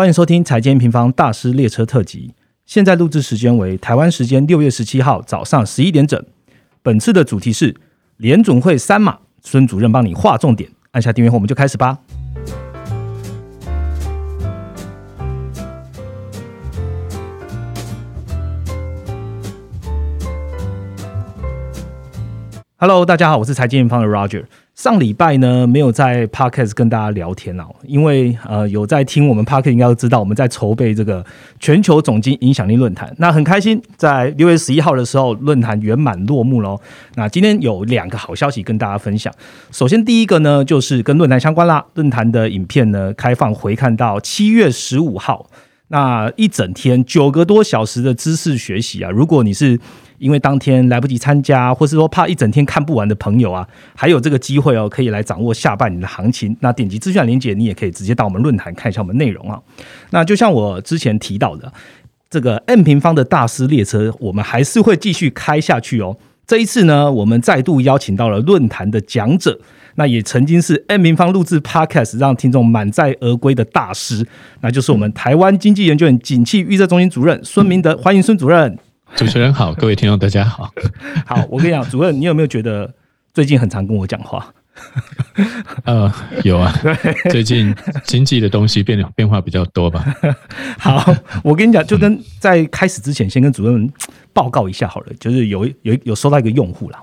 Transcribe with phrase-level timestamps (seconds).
[0.00, 2.32] 欢迎收听财经平方大师列车特辑。
[2.64, 6.24] 现在录制时间为台湾时间六月十七号早上十一点整。
[6.80, 7.76] 本次的主题是
[8.16, 10.70] 联总会三码，孙主任帮你划重点。
[10.92, 11.98] 按下订阅后，我们就开始吧。
[22.78, 24.46] Hello，大家好，我是财经平方的 Roger。
[24.76, 31.22] 上礼拜呢，没有在 Podcast 跟大家聊天哦，因为呃有在听我们 Podcast 应该都知道，我们在筹备这个
[31.58, 33.14] 全球总经影响力论坛。
[33.18, 36.80] 那很开心，在六月十一号的时候，论坛圆满落幕喽。
[37.16, 39.30] 那今天有两个好消息跟大家分享。
[39.70, 45.50] 首先第一个呢，就是跟论坛相关啦，论坛的影片呢开放回看到七月十五号，
[45.88, 49.78] 那一整天九个多小时的知识学习啊，如果你是。
[50.20, 53.66] 因为当天来不及参加，或是说怕一整天看不完的朋友啊，
[53.96, 56.54] 还有这个机会哦，可以来掌握下半年的行情。
[56.60, 59.58] 那点击资讯链接，你也可以直接到我们论坛看一下我们内容啊。
[60.10, 61.72] 那就像我之前提到的，
[62.28, 66.16] 这个 N 平方的大师列车，我们还是会继续开下去哦。
[66.46, 69.58] 这一次呢，我们再度邀请到了论坛的讲者，
[69.94, 74.26] 那也曾经是 N 平方录制 Podcast 让听众满载而归的大师，
[74.60, 77.96] 那就是我们台湾经济研究院景气预测中心主任孙明德。
[77.96, 78.76] 欢迎孙主任。
[79.16, 80.70] 主持人好，各位听众大家好。
[81.26, 82.92] 好，我跟你讲，主任，你有没有觉得
[83.34, 84.52] 最近很常跟我讲话？
[85.84, 86.10] 呃，
[86.42, 86.72] 有啊。
[87.30, 90.04] 最近经济的东西变变化比较多吧？
[90.78, 93.92] 好，我跟你讲，就跟在开始之前，先跟主任
[94.32, 95.12] 报告一下好了。
[95.20, 96.98] 就是有有有收到一个用户了，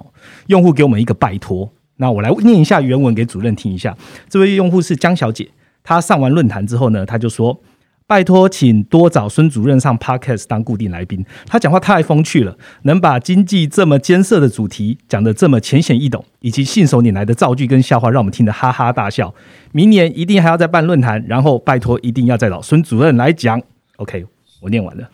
[0.47, 3.95] 用户给我们一个拜托，那我来念一下原文给主任听一下。
[4.27, 5.47] 这位用户是江小姐，
[5.83, 7.61] 她上完论坛之后呢，她就说。
[8.07, 11.25] 拜托，请多找孙主任上 podcast 当固定来宾。
[11.45, 19.35] 他讲话太风趣了，能把经济这么艰涩的主题讲得这么浅显易懂，以及信手拈来的造句跟笑话，让我们听得哈哈大笑。
[19.73, 23.61] 明年一定还要再办论坛，然后拜托一定要再找孙主任来讲。
[23.97, 24.25] OK，
[24.61, 25.09] 我念完了。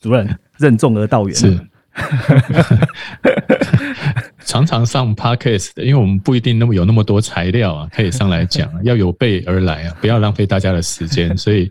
[0.00, 1.36] 主任任重而道远。
[1.36, 1.56] 是，
[4.44, 11.70] 常常上 podcast 的，因为我们不一定那么有那么多材料啊，可以上来讲， 要有备而来啊，不要浪费大家的时间，所以。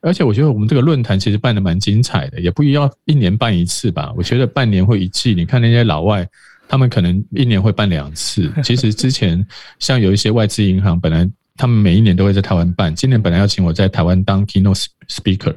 [0.00, 4.12] 而且我觉得我们这个论坛其实办的蛮精彩的，也不一定要一年办一次吧。
[4.16, 6.26] 我觉得半年或一季，你看那些老外，
[6.68, 8.52] 他们可能一年会办两次。
[8.62, 9.44] 其实之前
[9.78, 15.56] 像有一些外资银行，本来他们每一年都会在台湾办，今年本来要请我在台湾当 keynote speaker，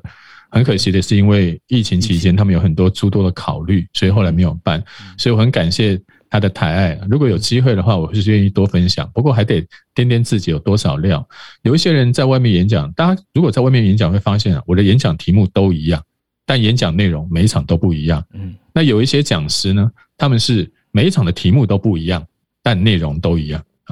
[0.50, 4.84] 很可惜的是因为疫情期间他们有很多诸多的考虑，所以后来没有办。
[5.18, 6.00] 所以我很感谢。
[6.31, 9.08] 他的抬爱，如果有机会的话，我是愿意多分享。
[9.14, 9.62] 不过还得
[9.94, 11.28] 掂掂自己有多少料。
[11.62, 16.02] 有一些人在外面演讲，大家如果在外面演讲，会发现啊，我的演讲题目都一样，
[16.46, 18.24] 但演讲内容每一场都不一样。
[18.34, 22.25] 嗯，那有一些讲师呢，他们是每一场的题目都不一样，
[22.64, 23.62] 但内容都一样。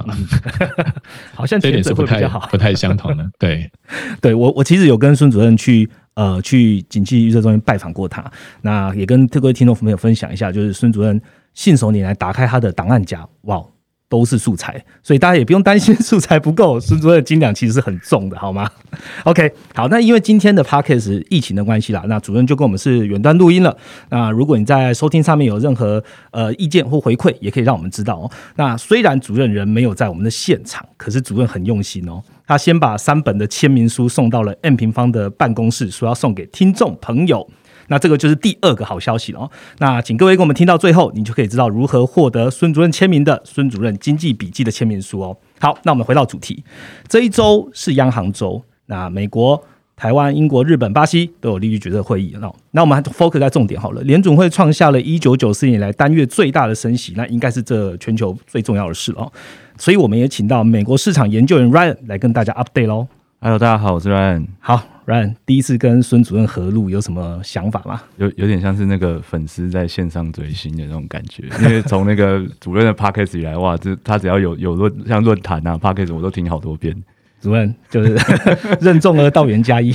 [1.34, 3.30] 好像这点是不太不太相同的。
[3.38, 3.70] 对，
[4.18, 11.20] 对我我其实有跟孙主任去呃去景气预测中心拜访过他，那也跟各位听众朋友分享一下，就是孙主任。
[11.54, 13.62] 信手拈来打开他的档案夹，哇，
[14.08, 16.80] 都是素材，所以大家也不用担心素材不够。
[16.80, 18.68] 孙主任的斤两其实是很重的，好吗？
[19.22, 23.76] OK，好，那因为今天的 Podcast 疫情的关系啦，那主任就跟我们是远端录音了。
[24.08, 26.02] 那如果你在收听上面有任何
[26.32, 28.30] 呃意见或回馈，也可以让我们知道哦。
[28.56, 37.48] 那虽然主任人没有在我们的现场，可是主任很用心哦，他先把三本的签名书送到了 M 平方的办公室，说要送给听众朋友。
[37.90, 39.50] 那这个就是第二个好消息了哦。
[39.78, 45.36] 那请各位跟我们听到最后，你就可以知道如何获得孙主任签名的《孙主任经济笔记》的签名书哦。
[45.58, 46.64] 好，那我们回到主题，
[47.08, 49.62] 这一周是央行周，那美国、
[49.96, 52.34] 台湾、英国、日本、巴西都有利率决策会议。
[52.40, 59.30] 那那我们 focus 在重点好了，联总会创下了一九九四年以来单月最大的升息，那应该是这全球最重要的事了。
[59.76, 63.06] 所以我们也请到美国市场研究员 Ryan 来跟大家 update 喽。
[63.42, 64.46] Hello，大家好，我是 Ryan。
[64.60, 68.02] 好，Ryan，第一次跟孙主任合录，有什么想法吗？
[68.18, 76.12] 有有点像是那个粉丝在线上追星的那种感觉， 因为从那个主任的 p a c k a g e 以来，哇，这他只要有有论像论坛啊 p a c k a g
[76.12, 76.94] e 我都听好多遍。
[77.40, 78.16] 主任就是
[78.80, 79.94] 任重而道远加一。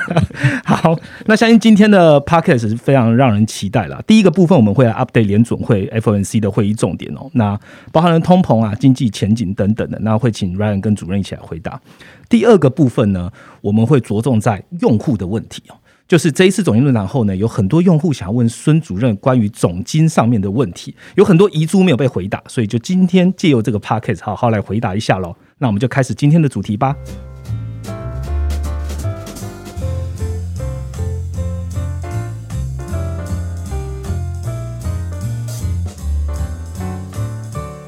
[0.64, 0.96] 好，
[1.26, 4.02] 那相信今天的 podcast 是非常让人期待了。
[4.06, 7.58] 第一个部分我们会来 update 联准会 FOMC 的会议重点哦，那
[7.92, 11.80] 包含了通膨啊、经济前景等等的，那会请 Ryan 跟主任一起来回答。
[12.28, 13.30] 第二个部分呢，
[13.60, 15.76] 我们会着重在用户的问题哦。
[16.08, 25.34] 就是这一次总经论坛后呢，有很多用户想要问孙主任关于总金上面的问题，有很多遗珠没有被回答，所以就今天借由这个 podcast 好好来回答一下喽。
[25.62, 26.96] 那我们就开始今天的主题吧。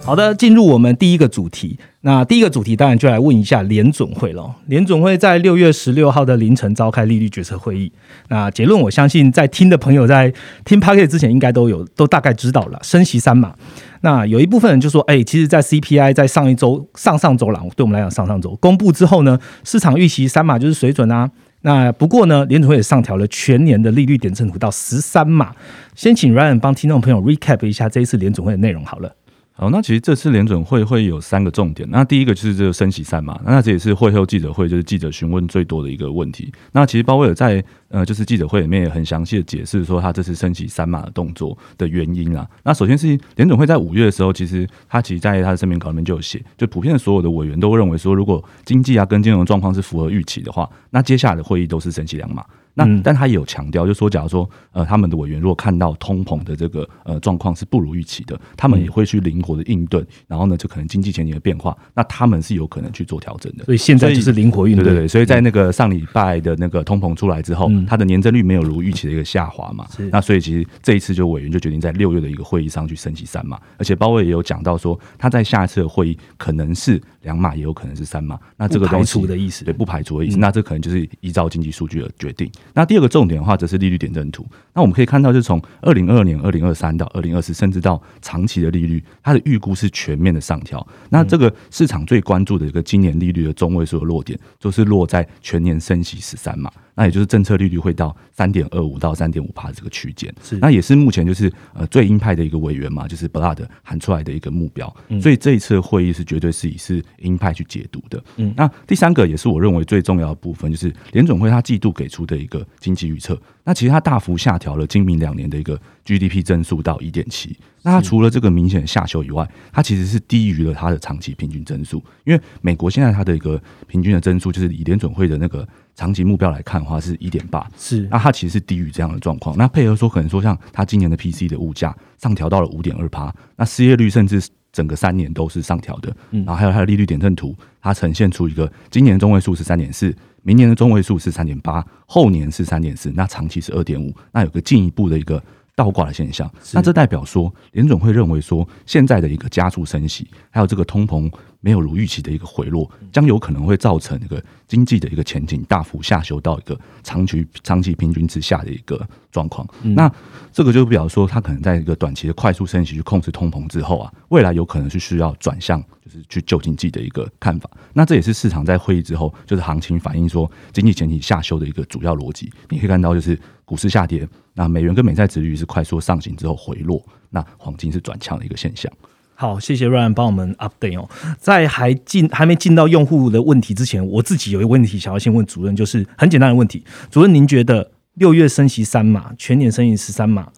[0.05, 1.81] 好的，进入我们第一个主题。
[2.06, 4.55] 那第一个主题当然就来问一下联准会了。
[4.67, 7.91] 联准会在六月十六号的凌晨召开利率决策会议。
[8.29, 10.31] 那结论，我相信在听的朋友在
[10.67, 13.55] 听 p a c k e t 之前应该都有都大概知道了，升息三码。
[14.03, 21.31] 那有一部分人就说，哎，其实，在 CPI 在上一周、上上周了，对我们来讲，上上周公布之后呢，市场预期三码就是水准啊。
[21.62, 25.53] 那不过呢，联储会也上调了全年的利率点阵图到十三码。
[25.95, 29.11] 先请 Ryan 帮听众朋友 recap 一下这一次联储会的内容好了。
[29.56, 31.89] 好，那其实这次联准会会有三个重点。
[31.89, 36.53] 那第一个就是这个升息三嘛，那这也是会后记者会就是记者询问最多的一个问题。
[36.73, 42.45] 那其实鲍威尔在呃就是记者会里面也很详细的解释说他这次升息三码的动作的原因啊。
[42.65, 43.06] 那首先是
[43.37, 52.45] 联准会在五月的时候，其实他其实在他的声明稿里面就有写，就普遍的所有的委员都认为说，如果经济啊跟金融状况是符合预期的话，那接下来的会议都是升息两码。
[52.75, 63.65] 那但他也有强调，就说假如说呃他们的委员如果看到通膨的这个呃状况是不如预期的，他们也会去灵活的应对，然后呢就可能经济前景的变化，那他们是有可能去做调整的。
[63.65, 64.85] 所以现在就是灵活应对。
[64.85, 78.38] 对对对，所以在那个上礼拜的那个通膨出来之后，它的年增率没有如预期的一个下滑嘛，那所以其实这一次就委员就决定在六月的一个会议上去升级三码，而且鲍威也有讲到说他在下一次的会议可能是两码，也有可能是三码。
[78.56, 82.50] 那这个排除的意思，对不排除的意思，那这可能就是依照经济数据而决定。
[82.73, 83.45] 那第二个重点的。
[83.45, 84.47] 话则是利率点阵图。
[84.73, 90.85] 那我们可以看到，就是从二零二二年、二零二三到二零二四，甚至到长期的利率，它的预估是全面的上调。
[91.11, 96.73] 那这个市场最关注的一个今年利率的中位数的落点，就是落在全年升息十三嘛。
[96.94, 100.56] 那也就是政策利率会到三点二五到三点五帕这个区间，是。
[100.58, 108.23] 那也是目前就是呃最鹰派的一个委员嘛，就是 Blood 喊出来的一个目标，所以这一次会议是绝对是以是鹰派去解读的。
[108.37, 117.56] 嗯，那第三个也是我认为最重要的部分，就是联总会它季度给出的一个经济预测，那其实它大幅下调了今明两年的一个 GDP 增速到一点七。
[117.82, 129.56] 那它除了这个明显的下修以外，它其实是低于了它的长期平均增速，因为美国现在它的一个平均的增速，就是以联准会的那个长期目标来看的话是一点八，是那它其实是低于这样的状况。
[129.56, 145.43] 那配合说，可能说像它今年的 PC 的物价上调到了五点二趴，那失业率甚至整个三年都是上调的，然后还有它的利率点阵图，它呈现出一个今年中位数是三点四，明年的中位数是三点八，后年是三点四，那长期是二点五，那有个进一步的一个。
[145.76, 151.31] 倒挂的现象，那这代表说联总会认为说现在的一个加速升息，还有这个通膨
[151.61, 159.67] 没有如预期的一个回落，将有可能会造成一个经济的一个前景大幅下修到一个长期长期平均之下的一个状况。
[159.82, 160.11] 那
[160.53, 167.69] 这个就表示说，它可能在一个短期的快速升息去控制通膨之后啊，未来有可能是需要转向就是去救经济的一个看法。
[167.93, 172.53] 那这也是市场在会议之后就是行情反映说经济前景下修的一个主要逻辑。
[172.69, 174.29] 你可以看到就是股市下跌。
[174.55, 178.93] 那美元跟美债值率是快速上行之后回落，那黄金是转强的一个现象。
[179.35, 181.11] 好，谢谢 Ryan 帮我们 update 哦。
[181.39, 186.85] 在还进还没进到用户的问题之前，我自己有一个问题想要先问主任，就是很简单的问题。
[187.11, 190.53] 主任，您觉得六月升息三码，全年升息十三码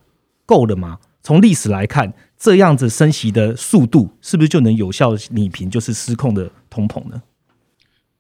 [0.45, 0.99] 够了吗？
[1.23, 7.23] 从历史来看，这样子升息的速度是不是就能有效拟平就是失控的通膨呢？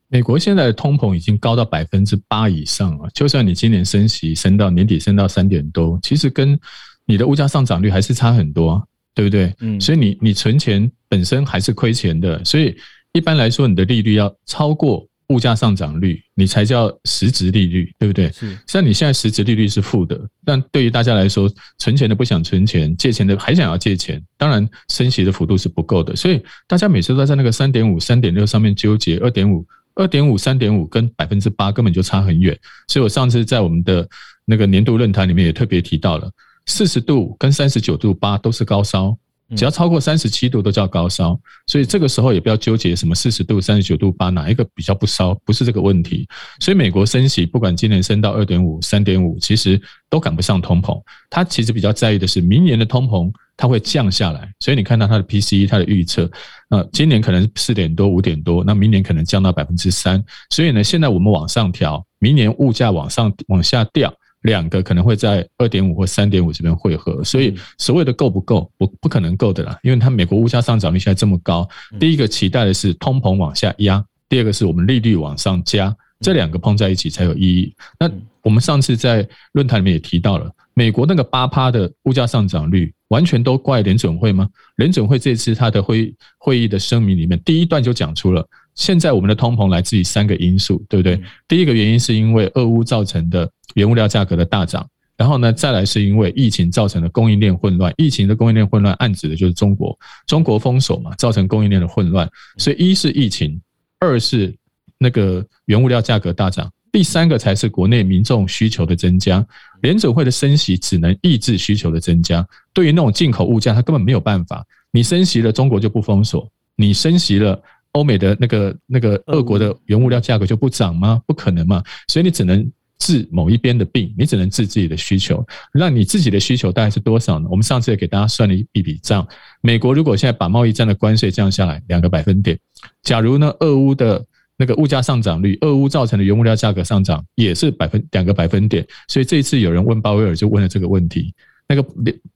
[0.08, 6.58] 美国现在的通膨已经高到百分之八以上了，就算你今年升息升到年底升到三点多，其实跟
[7.05, 9.53] 你的物价上涨率还是差很多，对不对？
[9.61, 12.76] 嗯，所以你你存钱本身还是亏钱的，所以
[13.12, 18.31] 一般来说你的利率要超过物价上涨率，你才叫实质利率，对不对？
[18.31, 18.56] 是。
[18.69, 29.66] 像你现在实质利率是负的，但对于大家来说，存钱的不想存钱，借钱的还想要借钱，当然升息的幅度是不够的，所以大家每次都在那个三点五、三点六上面纠结，二点五。
[29.97, 34.09] 二点五、三点五跟百分之八根本就差很远，所以我上次在我们的
[34.45, 36.31] 那个年度论坛里面也特别提到了，
[36.67, 39.17] 四十度跟三十九度八都是高烧，
[39.57, 46.29] 只要超过三十七度都叫高烧，所以这个时候也不要纠结什么四十度、三十九度八哪一个比较不烧，不是这个问题。
[46.61, 51.00] 所以美国升息，不管今年升到二点五、三点五，其实都赶不上通膨。
[51.31, 53.33] 它其实比较在意的是明年的通膨。
[53.59, 56.31] 它会降下来，所以你看到它的 PCE 它的预测，
[56.68, 60.23] 那今年可能四点多五点多，那明年可能降到百分之三。
[60.50, 67.23] 所以呢，现在我们往上调，明年物价往上往下掉，两个可能会在二点五或三点五这边汇合。
[67.23, 71.68] 所以所谓的够不够，不不可能够的啦，因为它美国物价上涨率现在这么高，
[72.00, 77.73] 第一个期待的是通膨往下压，第二个是我们利率往上加，这两个碰在一起才有意义。
[77.99, 78.11] 那
[78.42, 82.92] 我们上次在论坛里面也提到了，美国那个八趴的物价上涨率。
[83.09, 84.49] 完全都怪联准会吗？
[84.78, 91.23] 联准会这次他的会会议的声明里面，第一段就讲出了，现在我们的通膨来自于三个因素，对不对？
[91.47, 94.85] 第一个原因是因为俄乌造成的原物料价格的大涨，
[95.16, 102.28] 然后呢，再来是因为疫情造成的供应链混乱，疫情的供应链混乱暗指的就是中国，中国封锁嘛，造成供应链的混乱。
[102.56, 103.61] 所以一是疫情，
[104.00, 104.52] 二是
[104.99, 109.47] 那个原物料价格大涨，第三个才是国内民众需求的增加。
[109.83, 114.64] 联准会的升息只能抑制需求的增加，对于那种进口物价，它根本没有办法。
[114.90, 117.61] 你升息了，中国就不封锁；你升息了，
[117.92, 121.21] 欧美的那个那个俄国的原物料价格就不涨吗？
[121.26, 121.83] 不可能嘛！
[122.09, 122.71] 所以你只能。
[122.99, 125.47] 治某一边的病，你只能治自己的需求。
[125.75, 127.47] 那你自己的需求大概是多少呢？
[127.50, 129.25] 我们上次也给大家算了一笔笔账。
[129.61, 132.59] 美国如果现在把贸易战的关税降下来两个百分点，
[133.02, 134.25] 假如呢，俄乌的
[134.56, 138.86] 那个物价上涨率，俄乌造成的原物料价格上涨也是百分两个百分点。
[139.08, 141.34] 所以这一次有人问鲍威尔，就问了这个问题。
[141.68, 141.84] 那个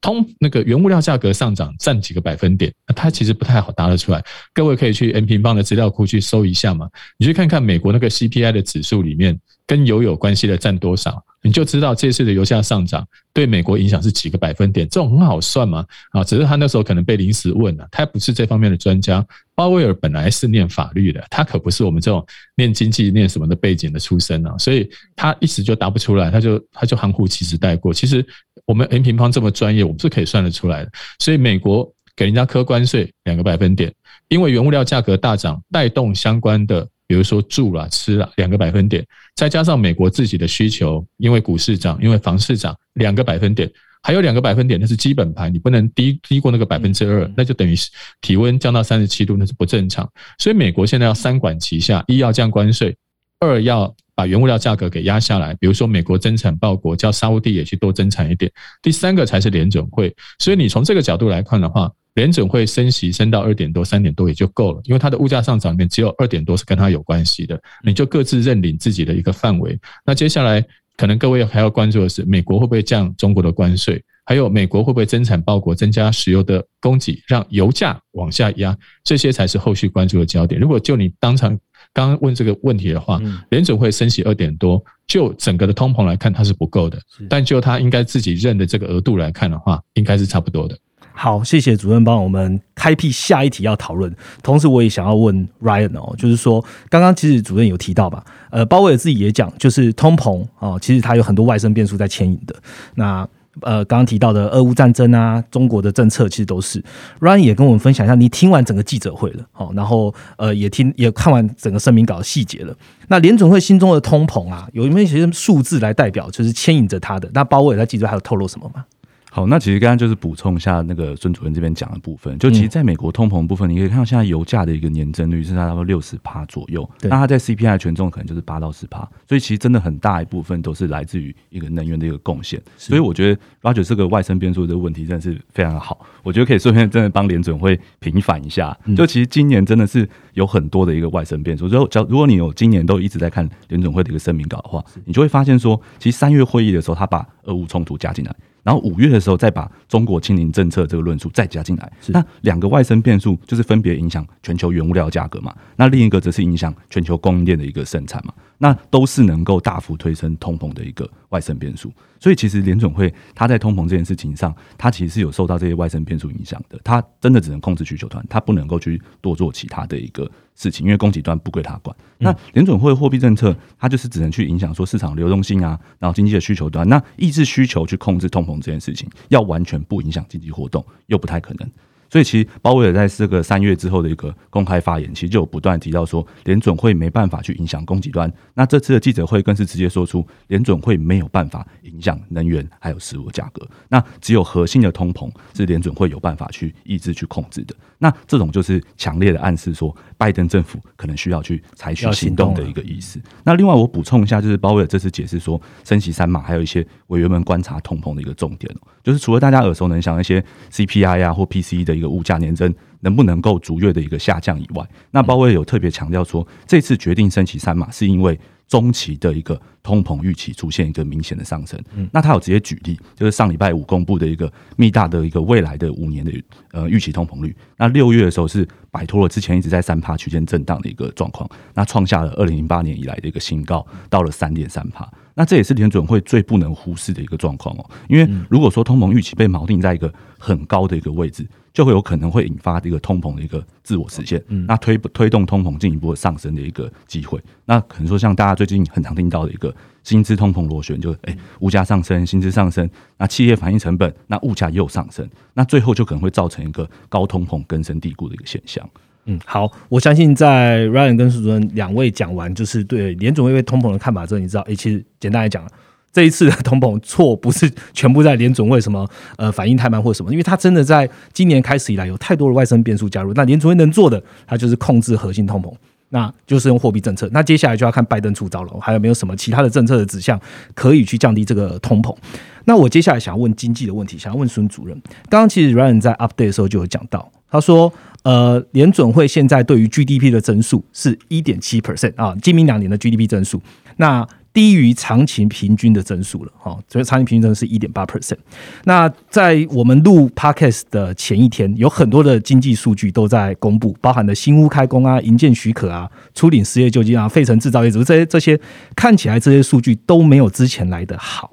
[0.00, 2.74] 通那个原物料价格上涨占几个百分点？
[2.96, 4.20] 他其实不太好答得出来。
[4.52, 14.88] 各位可以去 N 平方的资料库去搜一下嘛，你去看看美国那个 CPI 的指数里面跟油有关系的占多少，你就知道这次的油价上涨对美国影响是几个百分点。
[14.88, 15.84] 这种很好算嘛？
[16.10, 19.26] 啊，只是他那时候可能被临时问了，他不是这方面的专家。
[19.54, 22.24] 鲍威尔本来是念法律的，他可不是我们这种
[22.56, 27.92] 念经济、念什么的背景的出身啊，所以他一时就答不出来，他就他就含糊其辞带过。
[27.92, 28.26] 其实。
[28.66, 30.92] 我们 N 平方这么专业，我们是可以算得出来的。
[31.18, 33.92] 所以美国给人家科关税两个百分点，
[34.28, 43.68] 因为原物料价格大涨，带动相关的，比如说住啦、吃啦两个百分点，再加上美国自己的需求，因为股市涨，因为房市涨，两个百分点，
[44.00, 47.74] 还有两个百分点，那是基本盘，你不能低低过那个百分之二，那就等于
[48.20, 50.08] 体温降到三十七度，那是不正常。
[50.38, 52.96] 所以美国现在要三管齐下：一要降关税，
[53.40, 53.92] 二要。
[54.12, 58.52] 把原物料价格给压下来，比如说美国增产报国，叫沙乌地也去多增产一点。
[58.82, 69.78] 第三个才是联准会，所以你从这个角度来看的话，联准会升息升到二点多、三点多也就够了，因为它的物价上涨里面只有二点多是跟它有关系的，你就各自认领自己的一个范围。
[70.04, 70.64] 那接下来
[70.96, 74.02] 可能各位还要关注的是，美国会不会降中国的关税？
[74.24, 78.76] 还有美国会不会增产报国，增加石油的供给，让油价往下压？
[79.02, 80.60] 这些才是后续关注的焦点。
[80.60, 81.58] 如果就你当场。
[81.92, 86.96] 刚刚问这个问题的话，联准会升息二点多，就整个的通膨来看，它是不够的。
[87.28, 90.78] 但就它应该自己认的这个额度来看的话，应该是差不多的。
[91.22, 94.10] 好，谢谢主任帮我们开辟下一题要讨论。
[94.42, 98.24] 同时，我也想要问 Ryan 哦，就是说，刚刚其实主任有提到吧？
[98.48, 102.56] 呃，鲍威尔自己也讲，就是通膨哦，其实它有很多外生变数在牵引的。
[102.94, 103.28] 那
[103.60, 106.82] 呃，刚刚提到的俄乌战争啊，中国的政策其实都是。
[107.20, 112.74] Ryan 也跟我们分享一下，你听完整个记者会了，好，然后呃，也听也看完整个声明稿的细节了。
[113.08, 117.30] 那联总会心中的通膨啊，有没有一些数字来代表，就是牵引着他的？
[117.34, 118.86] 那鲍威尔在记者还有透露什么吗？
[119.32, 132.60] 好，那其实刚刚就是补充一下那个孙主任这边讲的部分，就其实在美国通膨部分，你可以看到现在油价的一个年增率是差不多六十趴左右，那它在 CPI 权重可能就是八到十趴，所以其实真的很大一部分都是来自于一个能源的一个贡献。
[132.76, 138.76] 所以我觉得 Roger 这个外生变数这个问题真的是非常好，我觉得可以顺便真的帮联准会平反一下。
[138.96, 148.34] 就其实今年真的是有很多的一个外生变数，就假如果你有今年都一直在看联准会的一个声明稿的话，你就会发现说，其实三月会议的时候，他把俄乌冲突加进来。
[148.62, 161.92] 然后五月的时候，再把中国清零政策这个论述再加进来，那两个外生变数就是分别影响全球原物料价格嘛，那另一个则是影响全球供应链的一个生产嘛，那都是能够大幅推升通膨的一个外生变数。
[162.20, 170.30] 所以其实联准会它在通膨这件事情上，它其实是有受到这些外生变数影响的，它真的只能控制需求端，它不能够去多做其他的一个。
[170.56, 171.96] 事情，因为供给端不归他管。
[172.18, 176.86] 那联准会货币政策，它就是只能去影响说市场流动性啊，然后经济的需求端。
[176.86, 181.70] 那抑制需求去控制通膨这件事情，要完全不影响经济活动，又不太可能。
[182.10, 188.30] 所以，其实鲍威尔在这个三月之后的一个公开发言，其实就有不断提到说，联准会没办法去影响供给端。
[188.54, 193.64] 那这次的记者会更是直接说出，联准会没有办法影响能源还有食物价格。
[193.88, 197.74] 那只有核心的通膨是联准会有办法去抑制去控制的。
[197.98, 203.20] 那这种就是强烈的暗示说，拜登政府可能需要去采取行动的一个意思。
[203.44, 221.78] 那另外，我补充一下，就是鲍威尔这次解释说，升息三码还有一些委员们观察通膨的一个重点就是除了大家耳熟能详一些 CPI 啊或 PCE 的一个物价年增能不能够逐月的一个下降以外，那鲍威尔有特别强调说，这次决定升息三码是因为中期的一个通膨预期出现一个明显的上升。
[222.12, 226.32] 那他有直接举例，就是上礼拜五公布的一个密大的一个未来的五年的
[226.72, 235.08] 呃预期通膨率，那六月的时候是摆脱了之前一直在三趴区间震荡的一个状况，那创下了二零零八年以来的一个新高，到了三点三趴。
[235.34, 247.40] 那这也是联准会最不能忽视的一个状况哦，因为如果说通膨预期被锚定在一个很高的一个位置，就会有可能会引发一一个通膨的一个自我实现，嗯那推推动通膨进一步上升的一个机会。
[247.64, 258.88] 那可能说像大家最近很常听到的一个薪资通膨螺旋，就哎物价上升，薪资上升，那企业反映成本，那物价又上升，那最后就可能会造成一个高通膨根深蒂固的一个现象。
[259.26, 265.64] 嗯，好，我相信在 Ryan 跟苏主任两位讲完就是对联总会对通膨的看法之后，你知道，哎，其实简单来讲。
[266.12, 273.32] 这一次的通膨错不是全部在联总会什么呃反应太慢或什么，因为它真的在今年开始以来有太多的外生变数加入。
[273.34, 275.72] 那联总会能做的，它就是控制核心通膨，
[276.08, 277.28] 那就是用货币政策。
[277.32, 280.40] 那接下来就要看拜登出招了，还有没有什么其他的政策的指向
[280.74, 282.16] 可以去降低这个通膨？
[282.64, 285.00] 那我接下来想要问经济的问题，想要问孙主任。
[285.28, 287.92] 刚刚其实 Ryan 在 update 的时候就有讲到，他说
[288.24, 293.62] 呃联准会现在对于 GDP 的增速是一点七 percent 啊，今明两年的 GDP 增速。
[293.96, 298.36] 那低于长期平均的增速了，哈，所以长期平均增速是一点八 percent。
[298.84, 308.60] 那在我们录 podcast 的前一天，有很多的经济数据都在公布，包含的新屋开工啊、营建许可啊、初领失业救济啊、费城制造业，这些这些
[308.96, 311.52] 看起来这些数据都没有之前来的好。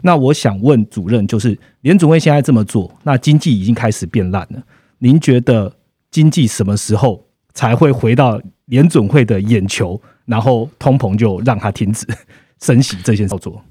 [0.00, 4.62] 那我想问主任，就是联总会现在这么做，那经济已经开始变烂了，
[4.98, 5.76] 您觉得
[6.10, 10.00] 经济什么时候才会回到联总会的眼球？
[10.24, 12.06] 然后通膨就让它停止
[12.60, 13.62] 升息这些操作。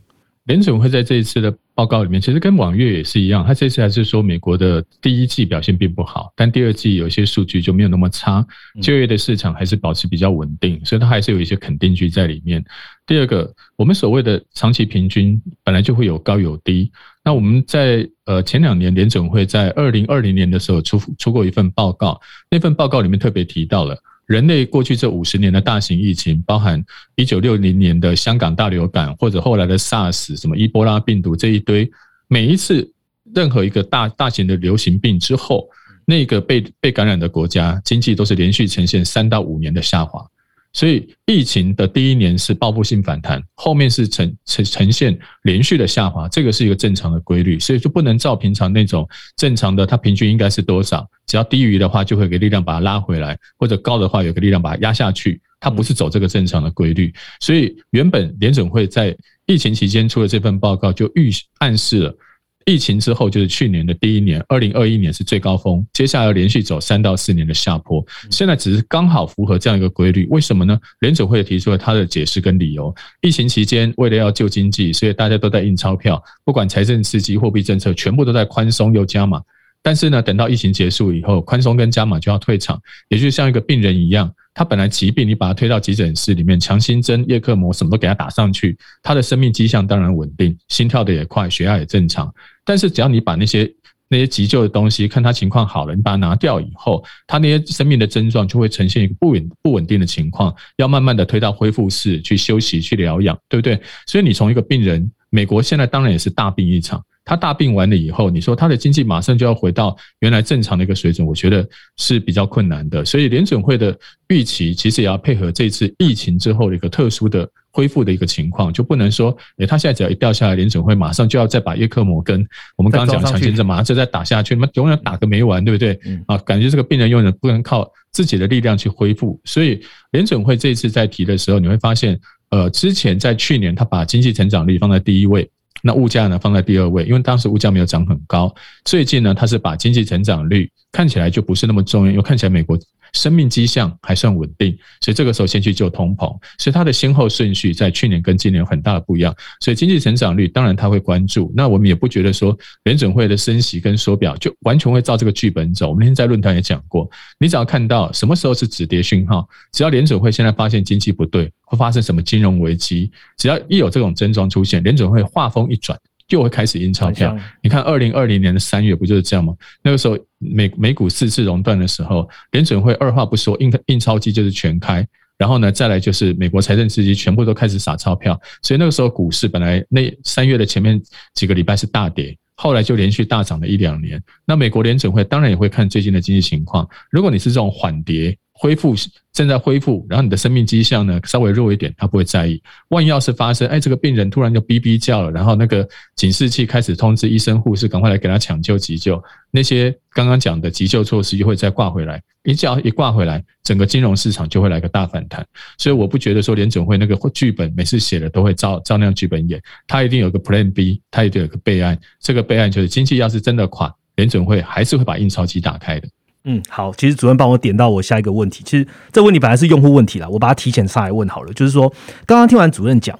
[0.45, 8.43] 联总会在这一次的报告里面，其实跟往月也是一样，他这次还是说美国的第一季表现并不好，但第二季有些数据就没有那么差，
[8.81, 12.61] 就业的市场还是保持比较稳定，所以它还是有一些肯定句在里面。
[13.05, 16.91] 第二个，我们所谓的长期平均本来就会有高有低，
[17.23, 23.95] 那我们在呃前两年联总会在二零二零年的时候出出过一份报告，那份报告里面特别提到了。
[24.31, 26.81] 人类过去这五十年的大型疫情，包含
[27.15, 31.91] 一九六零年的香港大流感，或者后来的 SARS、什么伊波拉病毒这一堆，
[32.29, 32.89] 每一次
[33.35, 35.67] 任何一个大大型的流行病之后，
[36.05, 40.25] 那个被被感染的国家经济都是连续呈现三到五年的下滑。
[40.73, 57.13] 所以疫情的第一年是报复性反弹，后面是呈呈呈现连续的下滑，这个是一个正常的规律，所以就不能照平常那种正常的，它平均应该是多少，只要低于的话，就会有个力量把它拉回来，或者高的话，有个力量把它压下去，它不是走这个正常的规律。
[57.41, 62.17] 所以原本联准会在疫情期间出的这份报告就预暗示了。
[62.65, 68.05] 疫情之后就是去年的第一年，二零二一年是最高峰，接下来要连续走三到四年的下坡。
[68.29, 70.79] 现在只是刚好符合这样一个规律，为什么呢？
[70.99, 72.93] 联准会提出了他的解释跟理由。
[73.21, 79.41] 疫情期间为了要救经济，所以大家都在印钞票，不管财政刺激、货币政策，全部都在宽松又加码。
[79.83, 84.31] 但是呢，等到疫情结束以后，宽松跟加码就要退场，也就像一个病人一样。
[84.53, 92.31] 他本来疾病，你把他推到急诊室里面，强心针、叶克膜什么都给他打上去，他的生命迹象当然稳定，心跳的也快，血压也正常。
[92.65, 93.73] 但是只要你把那些
[94.09, 103.81] 那些急救的东西，看他情况好了，你把它拿掉以后，他那些生命的症状就会呈现一个不稳不稳定的情况，要慢慢的推到恢复室去休息去疗养，对不对？
[104.05, 107.01] 所以你从一个病人，美国现在当然也是大病一场。
[107.23, 113.05] 他大病完了以后，你说他的经济马上就要回到原来正常的一个水准，我觉得是比较困难的。
[113.05, 113.95] 所以联准会的
[114.27, 125.97] 预期其实也要配合这次疫情之后的一个特殊的恢复的一个情况，就不能说，诶，他现在只要一掉下来，联准会马上就要再把叶克摩跟我们刚刚讲强心针马上就再打下去，那么永远打个没完，对不对？
[126.25, 129.39] 啊，感觉这个病人永远不能靠自己的力量去恢复。
[129.45, 129.79] 所以
[130.11, 135.47] 联准会这次在提的时候，你会发现，呃，之前在去年他把经济成长率放在第一位。
[135.83, 138.53] 那物价呢放在第二位，因为当时物价没有涨很高。
[138.85, 142.77] 最近呢，它是把经济成长率看起来就不是那么重要，因为看起来美国。
[143.13, 149.35] 生命迹象还算稳定，所以这个时候先去救通膨，所以它的先后顺序在去年跟今年有很大的不一样。
[149.59, 155.89] 所以经济成长率当然他会关注，那我们也不觉得说联准会的升息跟缩表就完全会照这个剧本走。
[155.89, 165.99] 我们那天在论坛也讲过，你只要看到什么时候是止跌讯号，只要联准会现在发现经济不对，会发生什么金融危机，只要一有这种症状出现，联准会话锋一转。
[166.31, 167.37] 就会开始印钞票。
[167.61, 169.53] 你看，二零二零年的三月不就是这样吗？
[169.83, 175.05] 那个时候美美股四次熔断的时候，联准会二话不说，印印钞机就是全开。
[175.37, 178.39] 然后呢，再来就是美国财政刺激，全部都开始撒钞票。
[178.61, 181.01] 所以那个时候股市本来那三月的前面
[181.33, 184.23] 几个礼拜是大跌，后来就连续大涨了一两年。
[184.45, 186.87] 那美国联准会当然也会看最近的经济情况。
[187.09, 188.37] 如果你是这种缓跌。
[188.61, 188.93] 恢复
[189.33, 192.61] 正在恢复，然后你的生命迹象呢稍微弱一点，他不会在意。
[192.89, 199.19] 万一要是发生，哎，这个病人突然就哔哔叫了，然后那个警示器开始通知医生护士赶快来给他抢救急救，
[199.49, 202.21] 那些刚刚讲的急救措施就会再挂回来。
[202.43, 205.43] 一叫一挂回来，整个金融市场就会来个大反弹。
[205.79, 211.99] 所以我不觉得说联准会那个剧本每次写的都会照照那样剧本演，他一定有个 Plan B，他一定有个备案。
[212.19, 216.07] 这个备案就是经济要是真的垮，联准会还是会把印钞机打开的。
[216.43, 221.53] 嗯，好，其实主任帮我点到我下一个问题，其实这问题本来是用户问题啦，我把它提前上来问好了。
[221.53, 221.93] 就是说，
[222.25, 223.17] 刚刚听完主任讲，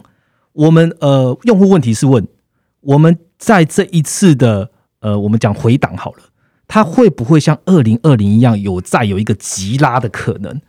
[0.53, 2.27] 我们呃用户问题是问
[2.79, 6.23] 我们在这一次的呃我们讲回档好了，
[6.67, 10.59] 它会不会像二零二零一样有再有一个急拉的可能？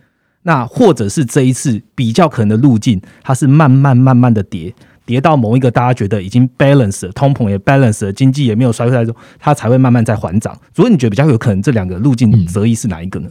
[0.42, 4.74] 那或者是这一次比较可能的路径，它是慢慢慢慢的跌。
[5.04, 10.58] 跌到某一个大家觉得已经 balance 了，通膨也 balance 了，经济也没有衰退中，它才会慢慢再缓涨。
[10.74, 13.30] 如果你觉得比较有可能这两个路径择一是哪一个呢？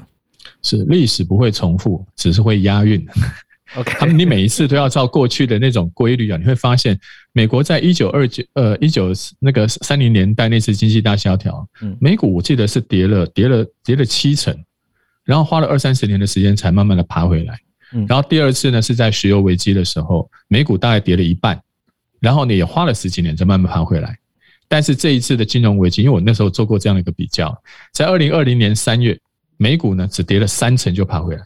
[0.63, 3.03] 是历史不会重复，只是会押韵。
[3.75, 6.99] OK， 他们你每一次都要照过去的那种规律啊，你会发现
[7.31, 11.65] 美国在一九二九呃一九那个三零年代那次经济大萧条，
[11.99, 14.53] 美股我记得是跌了跌了跌了七成，
[15.23, 17.57] 然后花了二三十年的时间才慢慢的爬回来。
[18.07, 21.61] 然后第二次呢，是在石油危机的时候，美股大概跌了一半，
[22.19, 24.17] 然后呢也花了十几年才慢慢爬回来。
[24.67, 27.53] 但是这一次的金融危机，因为我那时候做过这样的一个比较，
[27.91, 29.19] 在二零二零年三月，
[29.57, 31.43] 美股呢只跌了三成就爬回来。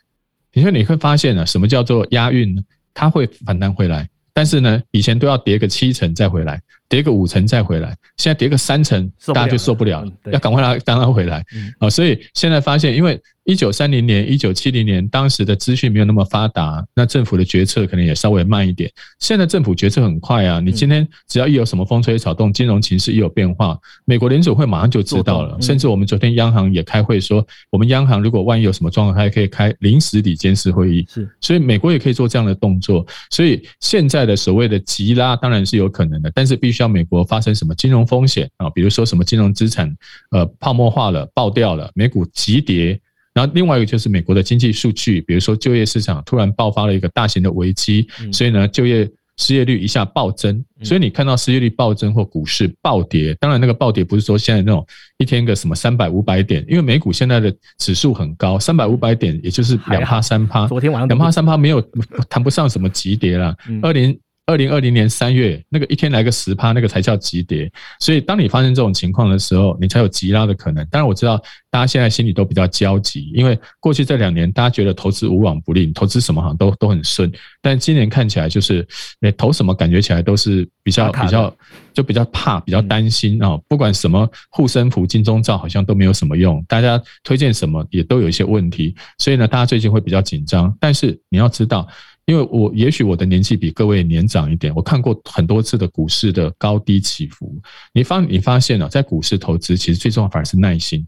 [0.54, 2.62] 你说你会发现呢，什么叫做押韵呢？
[2.94, 11.44] 它会反弹回来，但是呢，以前都要跌个七成再回来，跌个五成再回来，现在跌个三成，大家就受不了了，要赶快让它回来
[11.80, 11.90] 啊！
[11.90, 18.90] 所以现在发现，因为一九三零年、一九七零年，当时的资讯没有那么发达，那政府的决策可能也稍微慢一点。
[19.20, 20.60] 现在政府决策很快啊！
[20.60, 25.58] 你今天只要一有什么风吹草动，金融情势一有变化，美国联储会马上就知道了。
[25.62, 31.06] 甚至我们昨天央行也开会说，我们央行如果万一有什么状况，还可以开临时理监事会议。
[31.08, 33.06] 是，所以美国也可以做这样的动作。
[33.30, 39.96] 所以现在的所谓的急拉当然是有可能的，但是必须要美国发生什么金融风险啊，比如说什么金融资产
[40.32, 43.00] 呃泡沫化了、爆掉了，美股急跌。
[43.34, 61.82] 然后另外一个就是美国的经济数据，比如说就业市场突然爆发了一个大型的危机，所以呢就业失业率一下暴增，所以你看到失业率暴增或股市暴跌，当然那个暴跌不是说现在那种一天个什么三百五百点，因为美股现在的指数很高，三百五百点也就是两趴三趴，昨天晚上两趴三趴没有
[62.30, 64.18] 谈不上什么急跌了，二零。
[64.48, 67.72] 二零二零年三月，那个一天来个十趴，那个才叫急跌。
[68.00, 70.86] 所以，当你发生这种情况的时候，你才有急拉的可能。
[70.92, 77.32] 当然，我知道大家现在心里都比较焦急，因为过去这两年大家觉得投资无往不利，投资什么好像都都很顺。
[77.60, 78.88] 但今年看起来就是，
[79.20, 81.52] 你投什么感觉起来都是比较比较，
[81.92, 83.60] 就比较怕，比较担心啊。
[83.68, 86.64] 不管什么护身符、金钟罩，好像都没有什么用。
[86.68, 90.72] 大家推荐什么也都有一些问题，所以呢，大家最近会比较紧张。
[90.80, 91.88] 但是你要知道。
[92.26, 97.56] 因为我也许我的年纪比各位年长一点，我看过很多次的股市的高低起伏。
[97.94, 101.06] 你发你发现了，在股市投资其实最重要反而是耐心。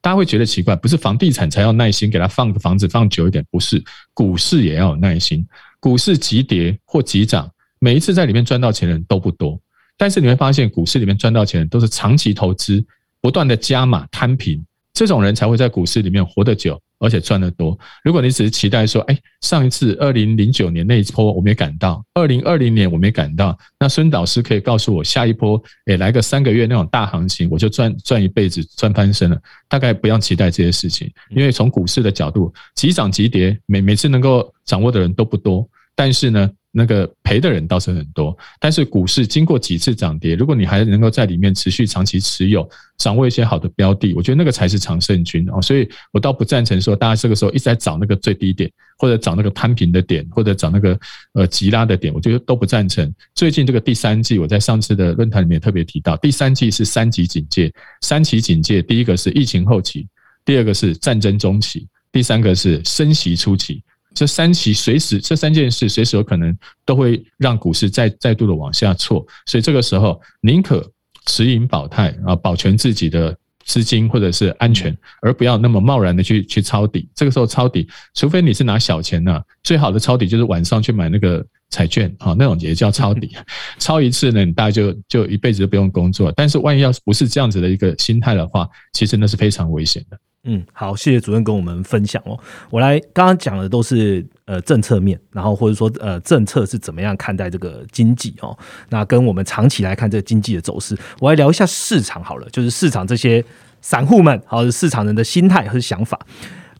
[0.00, 5.46] 大家会觉得奇怪，不是房地产才要耐心，给他放个房子放久一点，不是股市也要有耐心。
[5.78, 7.48] 股市急跌或急涨，
[7.78, 9.60] 每一次在里面赚到钱的人都不多。
[9.96, 12.84] 但是你会发现，股市里面赚到钱的都是长期投资，
[13.20, 16.80] 不断的加码摊平，这种人才会在股市里面活得久。
[16.98, 17.78] 而且赚得多。
[18.04, 29.38] 如果你只是期待说，哎，上一次二零零九年那一波我没赶到，二零二零年我没赶到，那孙导师可以告诉我下一波，哎，来个三个月那种大行情，我就赚赚一辈子，赚翻身了。
[29.68, 35.68] 大概不要期待这些事情，因为从股市的角度，急涨急跌，每每次能够掌握的人都不多。
[35.94, 36.50] 但是呢。
[36.76, 45.62] 那个赔的人倒是很多，但是股市经过几次涨跌，如果你还能够在里面持续长期持有，掌握一些好的标的，我觉得那个才是常胜军哦。
[45.62, 51.00] 所以我倒不赞成说大家这个时候一直在找那个最低点，或者找那个摊平的点，或者找那个
[51.32, 53.10] 呃急拉的点，我觉得都不赞成。
[53.34, 60.06] 最近这个第三季，我在上次的论坛里面特别提到，第三季是三级警戒，三级警戒，第一个是疫情后期，
[60.44, 63.82] 第二个是战争中期，第三个是升息初期。
[64.16, 70.90] 这三期随时，这三件事随时有可能都会让股市再再度的往下挫，所以这个时候宁可
[71.26, 77.06] 持盈保泰啊，保全自己的资金或者是安全，而不要那么贸然的去去抄底。
[77.14, 83.36] 这个时候抄底，除非你是拿小钱呢，最好的抄底就是晚上去买那个彩券啊，那种也叫抄底。
[83.78, 86.32] 抄一次呢，你大概就就一辈子都不用工作。
[86.34, 90.18] 但是万一要是不是这样子的一个心态的话，其实那是非常危险的。
[90.46, 92.38] 嗯，好，谢谢主任跟我们分享哦。
[92.70, 98.56] 我来刚刚讲的都是呃政策面，然后或者说呃政策是怎么样看待这个经济哦。
[98.88, 103.44] 那跟我们长期来看这个经济的走势，我来聊一下市场好了，就是市场这些
[103.80, 106.18] 散户们，好市场人的心态和想法。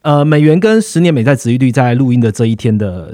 [0.03, 3.13] 呃，美元跟十年美债殖利率在录音的这一天的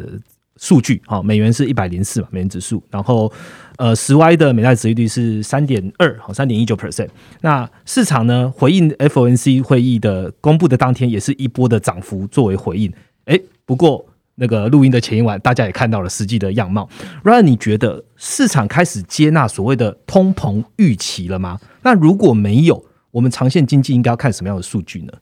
[0.62, 3.30] 数据，好，美元是一百零四嘛，美元指数，然后。
[3.78, 7.08] 呃，十 Y 的美债收益率是三点二，好，三点一九 percent。
[7.40, 12.92] 那市场呢回应 FOMC 会议的公布的当天，也是一波的涨幅作为回应。
[13.24, 16.88] 哎，不过那个录音的前一晚，大家也看到了实际的样貌。
[17.24, 21.58] Ryan，你觉得市场开始接纳所谓的通膨预期了吗？
[21.82, 25.12] 那如果没有，我们长线经济应该要看什么样的数据呢？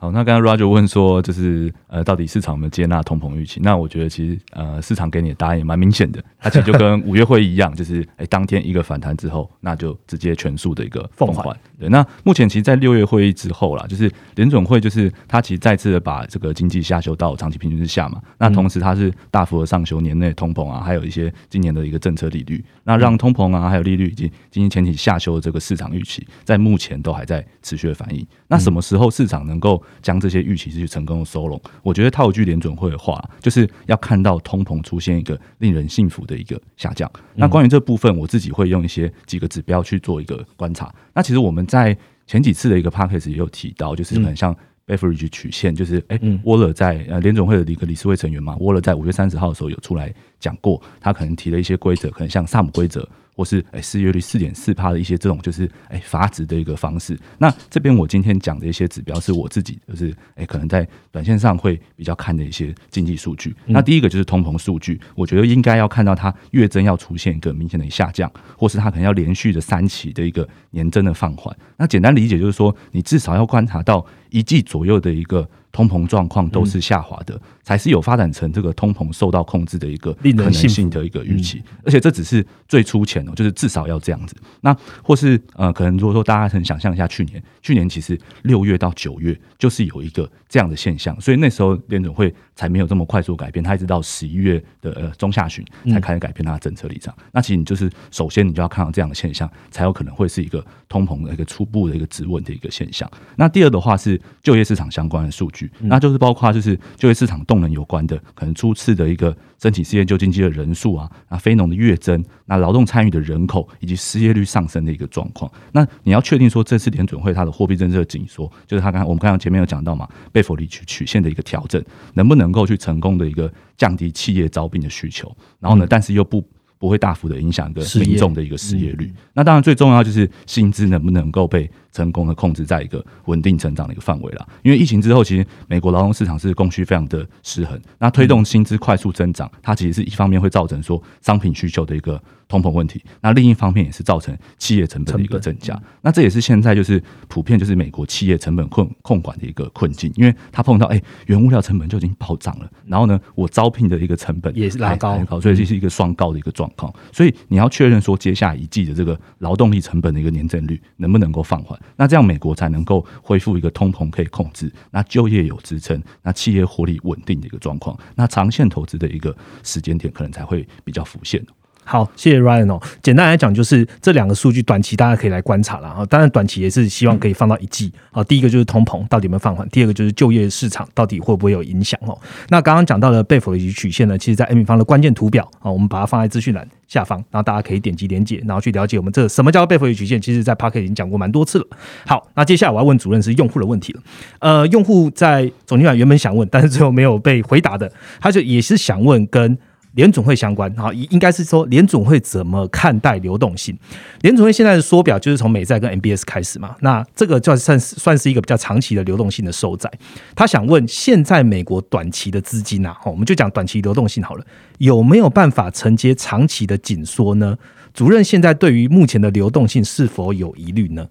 [0.00, 3.58] 好，那刚刚 Roger 问说，就是呃，到底市场有没有接纳通膨预期？
[3.64, 11.52] 那我觉得其实呃，市场给你的答案也蛮明显的，它其实就跟五月会议一样，就是哎，当天一个反弹之后，那就直接全数的一个奉还。
[11.80, 28.24] 对，那目前其实，在六月会议之后啦，就是联准会就是它其实再次的把这个经济下修到长期平均之下嘛，那同时它是大幅的上修年内通膨啊，还有一些今年的一个政策利率，那让通膨啊，还有利率以及经济前提下修的这个市场预期，在目前都还在持续的反应。
[28.46, 31.60] 那什么时候市场能够将这些预期去成功的收拢？
[31.82, 37.10] 我觉得套句联准会的话，就是要看到通膨出现一个令人信服的一个下降。
[37.34, 40.94] 那关于这部分，我自己会用一些几个指标去做一个观察。
[41.14, 41.96] 那其实我们在
[42.26, 44.54] 前几次的一个 p a c k a g e 也有提到，就是很像
[44.86, 53.06] Beveridge 曲线，就是哎，沃勒在呃联总会的一个理事会成员嘛，沃勒在五月三十号的时候有出来讲过，他可能提了一些规则，可能像萨姆规则。
[53.38, 57.16] 或是诶失业率四点四帕的一些这种就是诶阀值的一个方式。
[57.38, 63.54] 那这边我今天讲的一些指标是我自己就是诶可能在短线上会比较看的一些经济数据。
[63.66, 71.56] 那第一个就是通膨数据，我觉得应该要看到它月增要出现一个明显的下降，或是它可能要连续的三期的一个年增的放缓。
[71.76, 75.48] 那简单理解就是说，你至少要观察到一季左右的一个。
[75.78, 81.62] 通膨状况都是下滑的，才是有发展成这个通膨受到控制的一个可能性的一个预期。
[81.84, 84.34] 而且这只是最初前哦，就是至少要这样子。
[84.62, 97.14] 那或是呃，可能如果说大家很想象一下，去年去年其实六月到九月就是有一个这样的现象，所以那时候联总会才没有这么快速改变，他一直到十一月的呃中下旬才开始改变他的政策立场。
[97.30, 103.08] 那其实你就是首先你就要看到这样的现象，才有可能会是一个通膨的一个初步的一个质问的一个现象。
[103.36, 105.70] 那第二的话是就业市场相关的数据。
[105.82, 115.48] 那就是包括就是就业市场动能有关的，可能初次的一个申请失业救济金的人数啊，啊非农的月增，那劳动参与的人口以及失业率上升的一个状况。
[115.70, 121.80] 那你要确定说这次联准会它的货币政策紧缩，就是他刚我们刚刚前面有讲到嘛，贝弗里曲曲线的一个调整，
[122.14, 126.44] 能不能够去成功的一个降低企业招聘的需求，然后呢，但是又不。
[126.80, 129.12] 不会大幅的影响一个民众的一个失业率。
[129.32, 134.46] 那当然最重要就是薪资能不能够被成功的控制在一个稳定成长的一个范围了。
[134.62, 142.20] 因为疫情之后，其实美国劳动市场是供需非常的失衡，那推动薪资快速增长，它其实是一方面会造成说商品需求的一个。
[142.48, 145.78] 通膨问题，那另一方面也是造成企业成本的一个增加。
[146.00, 146.98] 那这也是现在就是
[147.28, 156.90] 普遍就是美国企业成本控控管的一个困境，因为它碰到哎原物料成本就已经暴涨了，然后呢我招聘的一个成本也是拉高，所以这是一个双高的一个状况。
[157.12, 171.44] 所以你要确认说接下来一季的这个劳动力成本的一个年增率能不能够放缓，那这样美国才能够恢复一个通膨可以控制，那就业有支撑，那企业活力稳定的一个状况，那长线投资的一个时间点可能才会比较浮现。
[171.90, 172.82] 好，谢谢 Ryan 哦。
[173.02, 176.04] 简单来讲，就是这两个数据短期大家可以来观察了啊。
[176.04, 178.22] 当然，短期也是希望可以放到一季啊。
[178.24, 182.18] 第一个就是通膨到底有没有放缓，第二个就是就业市场到底会不会有影响哦。
[182.50, 190.20] 那刚刚讲到的贝弗利曲线呢，其实在 M 方的关键图表啊，我们把它放在资讯栏下方，然后大家可以点击连接，然后去了解我们这什么叫贝弗利曲线。
[190.20, 191.66] 其实，在 Park 已经讲过蛮多次了。
[192.06, 194.02] 好，那接下来我要问主任是用户的问题了。
[194.40, 199.56] 呃，用户在总经理原本想问，但是最后没有被回答的，他就也是想问跟。
[199.94, 203.76] 联总会相关，好，应该是说联总会怎么看待流动性？
[204.20, 209.90] 联总会现在的缩表就是从美债跟 MBS 开始嘛，那这个就算是算是一个比较长期的流动性的收窄。
[210.34, 214.44] 他想问，现在美国短期的资金啊，我们就讲短期流动性好了，
[214.78, 217.56] 有没有办法承接长期的紧缩呢？
[217.94, 221.08] 主任现在对于目前的流动性是否有疑虑呢？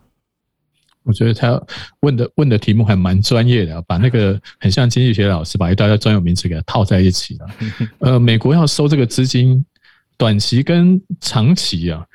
[1.07, 1.59] 我觉得他
[2.01, 7.47] 问的问的题目还蛮专业的，把那个很像经济学老师把一大堆专有名词给它套在一起了。
[7.99, 9.65] 呃，美国要收这个资金，
[10.17, 12.05] 短期跟长期啊，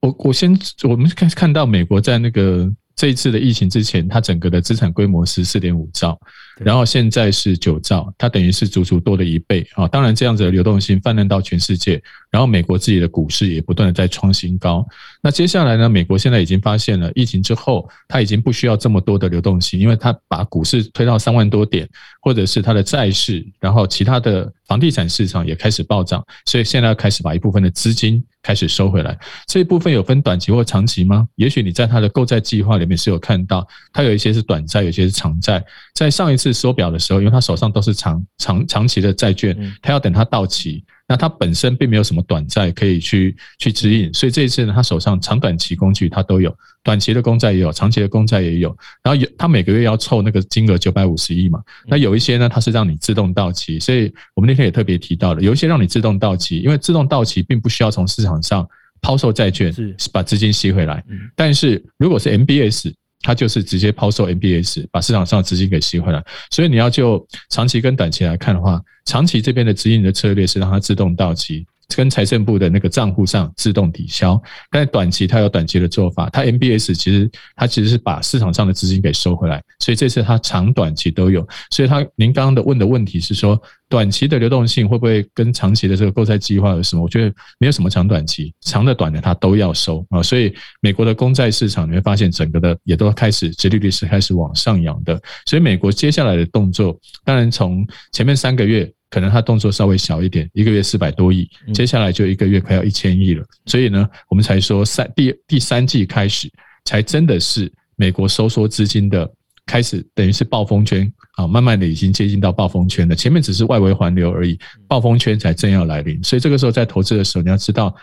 [0.00, 2.70] 我我先我们看看到美国在那个。
[2.96, 6.16] 这一次的疫情之前，它整个的资产规模是四点五兆，
[6.58, 9.88] 然后现在是九兆，它等于是足足多了一倍啊！
[9.88, 14.86] 当然，这样子的流动性泛滥到全世界，然后美国自己的股市也不断的在创新高。
[15.22, 15.88] 那接下来呢？
[15.88, 21.88] 美国现在已经发现了疫情之后，它已经不需要这么多的流动性，因为它把股市推到三万多点，
[22.20, 28.24] 或者是它的债市，然后其他的房地产市场也开始暴涨，所以现在要开始把一部分的资金。
[28.44, 31.26] 开始收回来，这一部分有分短期或长期吗？
[31.36, 35.64] 也许你在它的购债计划里面是有看到，它有一些是短债，有些是长债。
[35.94, 40.84] 在上一次收表的时候，因为他手上都是长长长期的债券，他要等它到期。
[41.06, 48.74] 那他本身并没有什么短债可以去去指引，所以这一次呢，他手上长短期工具他都有，短期的公债也有，长期的公债也有。
[49.02, 58.66] 然后有他每个月要凑那个金额九百五十亿嘛，那有一些呢，它是让你自动到期，所以我们那天也特别提到了，有一些让你自动到期，因为自动到期并不需要从市场上
[59.02, 61.04] 抛售债券，是把资金吸回来。
[61.36, 62.94] 但是如果是 MBS。
[63.24, 66.22] 它就是直接抛售 MBS，把市场上资金给吸回来。
[66.50, 71.66] 所以你要就长期跟短期来看的话，长期这边的指引的策略是让它自动到期。
[71.96, 81.46] 跟财政部的那个账户上自动抵消，但是短期它有短期的做法，它 MBS 其实它其实是把市场上的资金给收回来，所以这次它长短期都有。
[81.70, 87.02] 所以它您刚刚的问的问题是说，短期的流动性会不会跟长期的这个购债计划有什么？
[87.02, 90.22] 我觉得没有什么长短期，长的短的它都要收啊。
[90.22, 95.20] 所以美国的公债市场你会发现整个的也都开始，殖利率是开始往上扬的。
[95.46, 98.90] 所以美国接下来的动作，当然从前面三个月。
[99.14, 103.44] 可能他动作稍微小一点，一个月四百多亿，接下来就一个月快要一千亿了。
[103.66, 106.50] 所以呢，我们才说三第第三季开始，
[106.84, 109.32] 才真的是美国收缩资金的
[109.66, 113.14] 开始，等于是暴风圈啊，慢慢的已经接近到暴风圈了。
[113.14, 116.20] 前面只是外围环流而已，暴风圈才正要来临。
[116.24, 117.94] 所以这个时候在投资的时候，你要知道，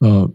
[0.00, 0.30] 呃，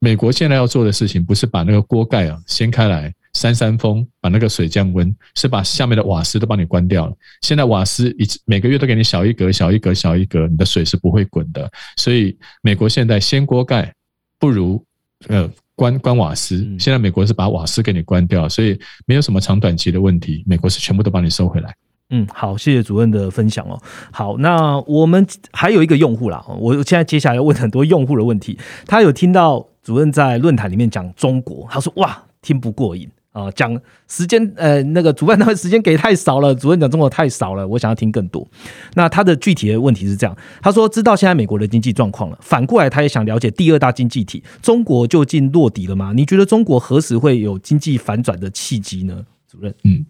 [0.00, 3.14] 美国现在要做的事情不是把那个锅盖啊掀开来。
[3.34, 7.12] 扇扇风，把那个水降温，是把下面的瓦斯都帮你关掉了。
[7.42, 11.70] 现在瓦斯一每个月都给你小一格、小一格、小一格，你的水是不会滚的。
[11.96, 13.92] 所以美国现在掀锅盖
[14.38, 14.82] 不如
[15.28, 16.64] 呃关关瓦斯。
[16.78, 20.44] 现在美国是把瓦斯给你关掉，所以没有什么长短期的问题。
[20.46, 21.74] 美国是全部都帮你收回来。
[22.10, 23.80] 嗯，好，谢谢主任的分享哦。
[24.12, 28.56] 好，那我们还有一个用户啦，我现在接下来要问很多用户的问题。
[28.86, 33.08] 他有听到主任在论坛里面讲中国，他说哇，听不过瘾。
[33.34, 38.48] 啊，讲时间，呃，那个主办单位时间给太少了，主任讲中国太少了，我想要听更多。
[38.94, 46.12] 那他的具体的问题是这样，他说知道现在美国的经济状况了，反过来他也想了解第二大经济体中国究竟落底了吗？
[46.14, 49.26] 你觉得中国何时会有经济反转的契机呢？
[49.50, 50.06] 主任，嗯，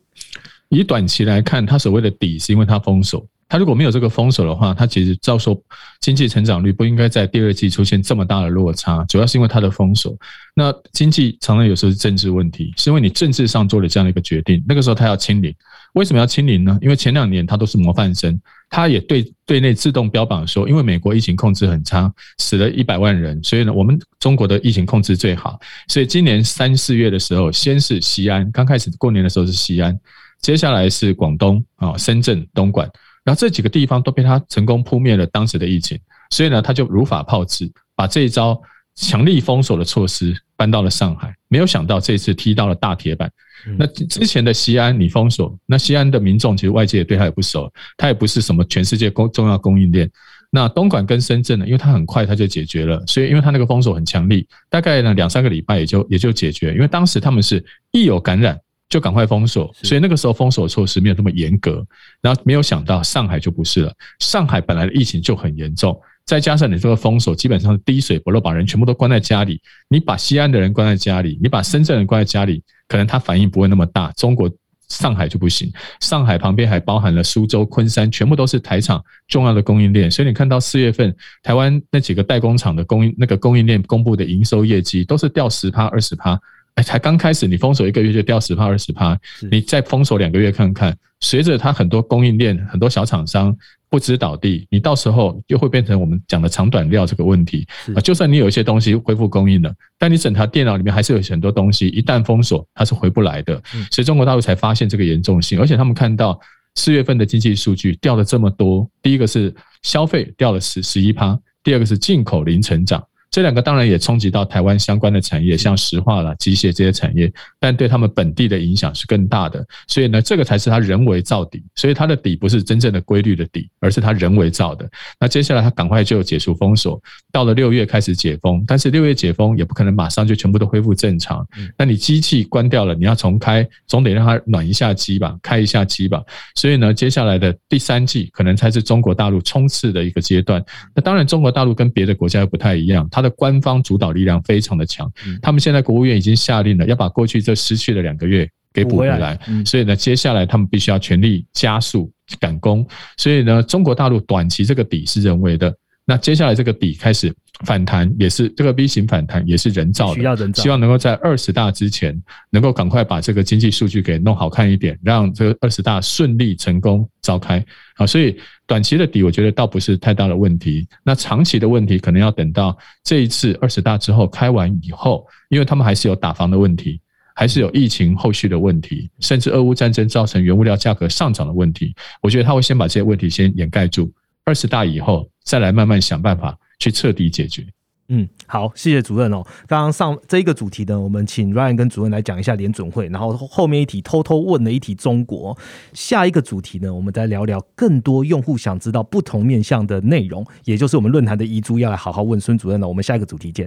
[0.68, 3.26] 以短期来看，他所谓的底是因为他封锁。
[3.54, 5.56] 它如果没有这个封锁的话，它其实照说
[6.00, 10.12] 经济成长率不应该在第二季出现这么大的落差，主要是因为它的封锁。
[10.56, 14.60] 那经济常常有时候是政治问题，是因为你政治上做了这样的一个决定。
[14.66, 15.54] 那个时候它要清零，
[15.92, 16.76] 为什么要清零呢？
[16.82, 18.36] 因为前两年他都是模范生，
[18.68, 25.60] 他也对对内自动标榜说，因为美国疫情控制很差，死了一百万人，所以呢，我们中国的疫情控制最好。
[25.86, 29.96] 所以今年三四月的时候，先是西安，刚开始过年的时候是西安，
[30.40, 32.90] 接下来是广东啊，深圳、东莞。
[33.24, 35.98] 然后这几个地方都被他成功扑灭了当时的疫情，
[36.30, 38.60] 所以呢，他就如法炮制，把这一招
[38.94, 41.34] 强力封锁的措施搬到了上海。
[41.48, 43.30] 没有想到这次踢到了大铁板。
[43.78, 50.10] 那之前的西安你封锁，那西安的民众其实外界对他也不熟，他也不是什么全世界供重要供应链。
[50.50, 56.72] 那东莞跟深圳呢，因为它很快它就解决了，所以因为它那个封锁很强力，大概呢两三个礼拜也就也就解决。
[56.74, 58.56] 因为当时他们是一有感染。
[58.88, 61.84] 就赶快封锁，所以那个时候封锁措施没有那么严格。
[62.20, 69.60] 然后没有想到上海就不是了，上海本来的疫情就很严重，再加上你这个封锁基本上滴水不漏，把人全部都关在家里。
[69.88, 74.12] 你把西安的人关在家里，你把深圳人关在家里，可能他反应不会那么大。
[74.12, 74.48] 中国
[74.88, 80.10] 上海就不行，上海旁边还包含了苏州、昆山，全部都是台厂重要的供应链。
[80.10, 86.38] 所以你看到四月份台湾那几个代工厂的供应那个供应链公布的营收业绩，都是掉十趴、二十趴。
[86.74, 89.16] 哎，才刚开始，你封锁一个月就掉十趴二十趴，
[89.50, 93.56] 你再封锁两个月看看，随着它很多供应链、很多小厂商
[93.88, 98.00] 不知倒地，你到时候又会变成我们讲的长短料这个问题啊。
[98.00, 103.54] 就算你有一些东西恢复供应了，但你整台电脑里面还是有很多东西，一旦封锁它是回不来的。
[103.92, 106.36] 所以中国大陆才发现这个严重性，而且他们看到
[106.74, 113.00] 四月份的经济数据掉了这么多，第一个是消费掉了十十一趴，第二个是进口零成长。
[113.34, 119.66] 这两个当然也冲击到台湾相关的产业，像石化啦、机械这些产业，但对他们本地的影响是更大的。
[119.88, 124.88] 所以呢，这个才是它人为造底，所以它的底不是真正的规律的底，而是它人为造的。
[125.18, 131.44] 那接下来它赶快就解除封锁，到了六月开始解封，但是六月解封也不可能马上就全部都恢复正常。
[131.76, 136.22] 那你机器关掉了，你要重开，总得让它暖一下机吧，开一下机吧。
[136.54, 140.64] 所以呢，接下来的第三季可能才是中国大陆冲刺的一个阶段。
[140.94, 145.10] 那当然，中国大陆跟别的国家又不太一样，它的官方主导力量非常的强，
[145.40, 149.38] 他们现在国务院已经下令了，要把过去这失去的两个月给补回来。
[149.64, 152.86] 所以呢，接下来他们必须要全力加速赶工。
[153.16, 157.34] 所以呢，中国大陆短期这个底是人为的，那接下来这个底开始。
[157.64, 167.64] 反弹也是这个 V 型反弹也是人造的，希望能够在二十大之前能够赶快把这个经济数据给弄好看一点，让这个二十大顺利成功召开
[167.94, 168.04] 啊。
[168.04, 177.00] 所以短期的底我觉得倒不是太大的问题，那长期的问题可能要等到这一次二十大之后开完以后，因为他们还是有打防的问题，
[177.36, 184.12] 还是有疫情后续的问题，甚至俄乌战争造成原物料价格上涨的问题，我觉得他会先把这些问题先掩盖住，
[184.44, 186.58] 二十大以后再来慢慢想办法。
[186.80, 187.64] 去彻底解决。
[188.08, 189.42] 嗯，好，谢谢主任哦。
[189.66, 195.56] 刚刚上这一个主题呢，我们请 Ryan 跟主任来讲一下联准会，然后后面一题偷偷问了一题中国。
[195.94, 202.86] 下一个主题呢，我们再聊聊更多用户想知道不同面向的内容，也就是我们论坛的遗珠要来好好问孙主任了。
[202.86, 203.66] 我们下一个主题见。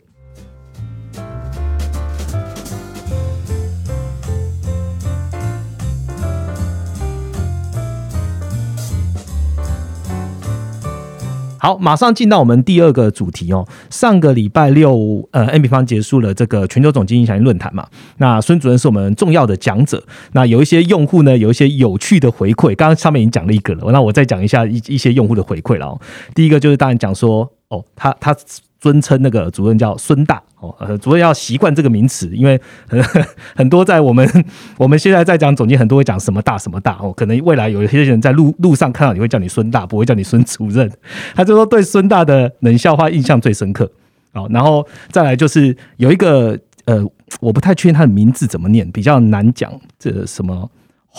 [11.67, 13.67] 好，马上进到我们第二个主题哦。
[13.89, 17.85] 上个礼拜六，呃，N 比方结束了这个全球总经营响应论坛嘛。
[18.19, 20.01] 那孙主任是我们重要的讲者。
[20.31, 22.73] 那有一些用户呢，有一些有趣的回馈。
[22.73, 25.99] 刚刚上面已经讲了一个了，那我再讲一下一一些用户的回馈了。
[26.33, 28.33] 第一个就是当然讲说，哦，他他。
[28.79, 33.01] 尊称那个主任叫孙大哦，主任要习惯这个名词，因为很
[33.55, 34.27] 很多在我们
[34.77, 40.91] 我们现在在讲总监，很多会讲什么大什么大哦，可能未来有一些人在路路上看到你会叫你孙大，不会叫你孙主任，
[41.35, 43.89] 他就说对孙大的冷笑话印象最深刻
[44.33, 47.03] 哦，然后再来就是有一个呃，
[47.39, 50.69] 我不太确定他的名字怎么念，比较难讲，这什么。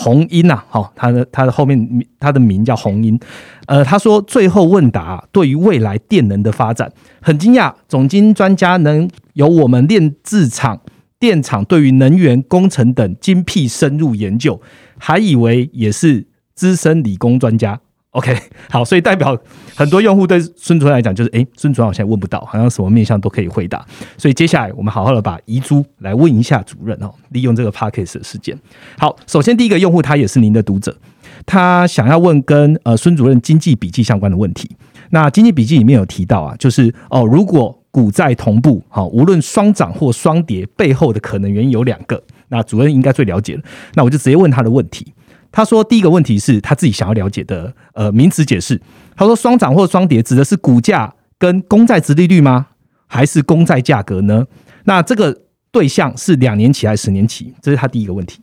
[0.00, 3.18] 红英呐，好，他的他的后面他的名叫红英，
[3.66, 6.88] 呃，他说最后问答对于未来电能的发展
[7.20, 10.80] 很惊讶，总经专家能有我们炼制厂
[11.18, 14.60] 电厂对于能源工程等精辟深入研究，
[14.98, 17.80] 还以为也是资深理工专家。
[18.12, 18.36] OK，
[18.70, 19.38] 好，所以代表
[19.76, 23.84] 很多用户对孙主任来讲，就是哎，孙主任好像问不到，好像什么面向都可以回答。
[24.16, 28.58] 所以接下来我们好好的把遗珠来问一下主任哦，利用这个 Parkes 的事件。
[28.96, 30.96] 好，首先第一个用户他也是您的读者，
[31.44, 34.70] 他想要问跟呃孙主任经济笔记相关的问题。
[35.10, 42.22] 那经济笔记里面有提到啊，就是哦，如果股债同步，好，无论双涨或双跌，背后的可能原因有两个。
[42.48, 43.62] 那主任应该最了解了，
[43.94, 45.12] 那我就直接问他的问题。
[45.50, 48.80] 他说：“第一个问题是他自己想要了解的，呃，名词解释。
[49.16, 52.66] 他说，双涨或双跌指的是股价跟公债值利率吗？
[53.06, 54.46] 还是公债价格呢？
[54.84, 57.54] 那这个对象是两年期还是十年期？
[57.62, 58.40] 这是他第一个问题。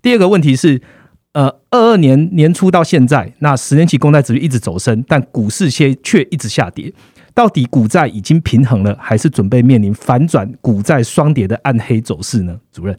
[0.00, 0.80] 第二个问题是，
[1.36, 6.90] 呃，二二年年初到现在，那十年期公债值率一直走升，但股市却却一直下跌。
[7.34, 12.58] 到底股债已经平衡了，还是准备面临反转股债双跌的暗黑走势呢？
[12.72, 12.98] 主任。”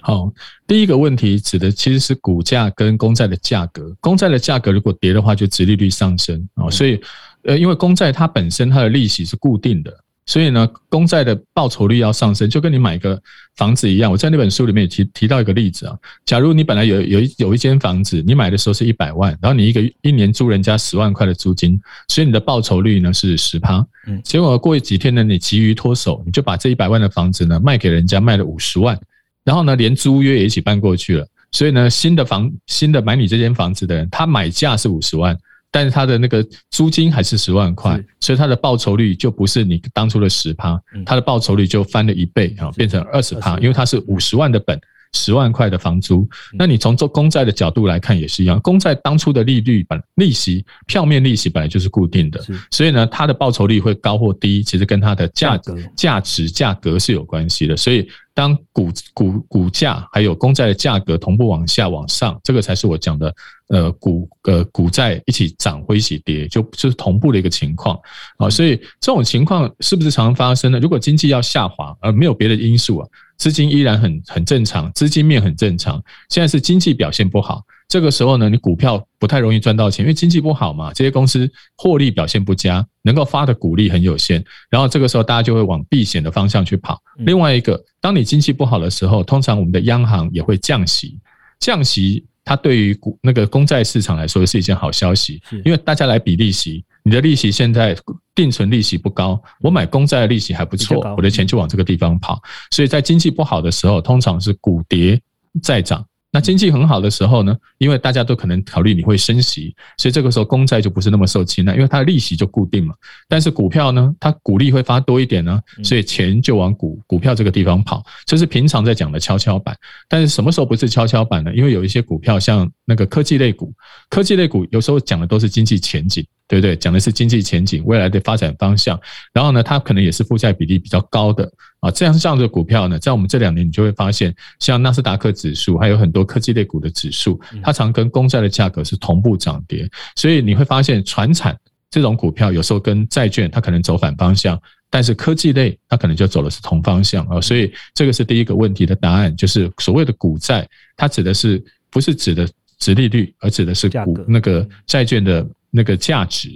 [0.00, 0.30] 好，
[0.64, 3.92] 第一个问题指的其实是股价跟公债的价格。
[4.00, 6.70] 公债的价格如果跌的话，就殖利率上升啊。
[6.70, 7.00] 所以，
[7.42, 9.92] 呃，因为公债它本身它的利息是固定的，
[10.26, 13.20] 所以呢，公债的报酬率要上升，就跟你买个
[13.56, 14.10] 房子一样。
[14.10, 15.94] 我在那本书里面也提提到一个例子啊。
[16.24, 23.86] 假如你本来有有一有一间房子，你买的时候是一百万，然后你一个一年租人家十万块的租金，所以你的报酬率呢是十趴。
[24.06, 28.98] 嗯，结果过几天呢，你急于脱手，你就把这一百万的房子呢卖给人家，卖了五十万。
[29.44, 31.26] 然后呢，连租约也一起搬过去了。
[31.52, 35.36] 所以呢，新的房、新的买你这间房子的人，他买价是五十万，
[35.74, 44.80] 但是他的那个租金还是十万块，所以他的报酬率就不是你当初的十趴，他的报酬率就翻了一倍啊，变成二十趴，因为他是五十万的本。
[45.14, 48.60] 十万块的房租，那你从做公债的角度来看也是一样。
[48.60, 57.76] 公债当初的利率本利息票面利息本来就是固定的，所以呢，它的报酬率会高或低，其实跟它的价格、价值、价格是有关系的。
[57.76, 63.32] 所以当股股股价还有公债的价格同步往下往上，这个才是我讲的
[63.68, 67.96] 呃股呃股债一起涨或一起跌，就就是同步的一个情况
[68.36, 68.50] 啊。
[68.50, 70.80] 所以这种情况是不是常常发生呢？
[70.80, 73.08] 如果经济要下滑而没有别的因素啊？
[73.36, 76.02] 资金依然很很正常，资金面很正常。
[76.28, 80.92] 现在是经济表现不好，这个时候呢，你股票不太容易赚到钱，因为经济不好嘛。
[80.92, 84.44] 这些公司获利表现不佳，能够发的股利很有限。
[84.70, 87.00] 然后这个时候大家就会往避险的方向去跑。
[87.18, 91.18] 另外一个，当你经济不好的时候，通常我们的央行也会降息，
[91.58, 92.24] 降息。
[92.44, 97.96] 它对于股那个公债市场来说是一件好消息，因为大家来比利息，你的利息现在
[98.34, 105.20] 定存利息不高，我买公债的利息还不错，我的钱就往这个地方跑，所以在经济不好的时候，通常是股跌
[105.62, 106.04] 债涨。
[106.34, 107.56] 那经济很好的时候呢？
[107.78, 112.94] 因为大家都可能考虑你会升息，所以这个时候公债就不是那么受青睐，因为它的利息就固定了。
[113.28, 118.02] 但是股票呢，它股利会发多一点呢，所以钱就往股股票这个地方跑。
[118.26, 119.76] 这是平常在讲的跷跷板。
[120.08, 121.54] 但是什么时候不是跷跷板呢？
[121.54, 123.72] 因为有一些股票像那个科技类股，
[124.10, 126.26] 科技类股有时候讲的都是经济前景。
[126.46, 126.76] 对不对？
[126.76, 129.00] 讲的是经济前景、未来的发展方向。
[129.32, 131.50] 然后呢，它可能也是负债比例比较高的
[131.84, 131.90] 啊。
[131.90, 139.88] 这样这样的股票呢，在我们这两年，你就会发现，像纳斯达克指数，还有很多科技类股的指数，它常跟公债的价格是同步涨跌。
[140.16, 141.56] 所以你会发现，船产
[141.90, 144.60] 这种股票有时候跟债券它可能走反方向，
[144.90, 147.40] 但是科技类它可能就走的是同方向啊。
[147.40, 150.66] 所以这个是第一个问题的答案，就是所谓的股债，
[150.96, 155.46] 它指的是不是指的值利率，而指的是股那个债券的。
[155.76, 156.48] 那个价值。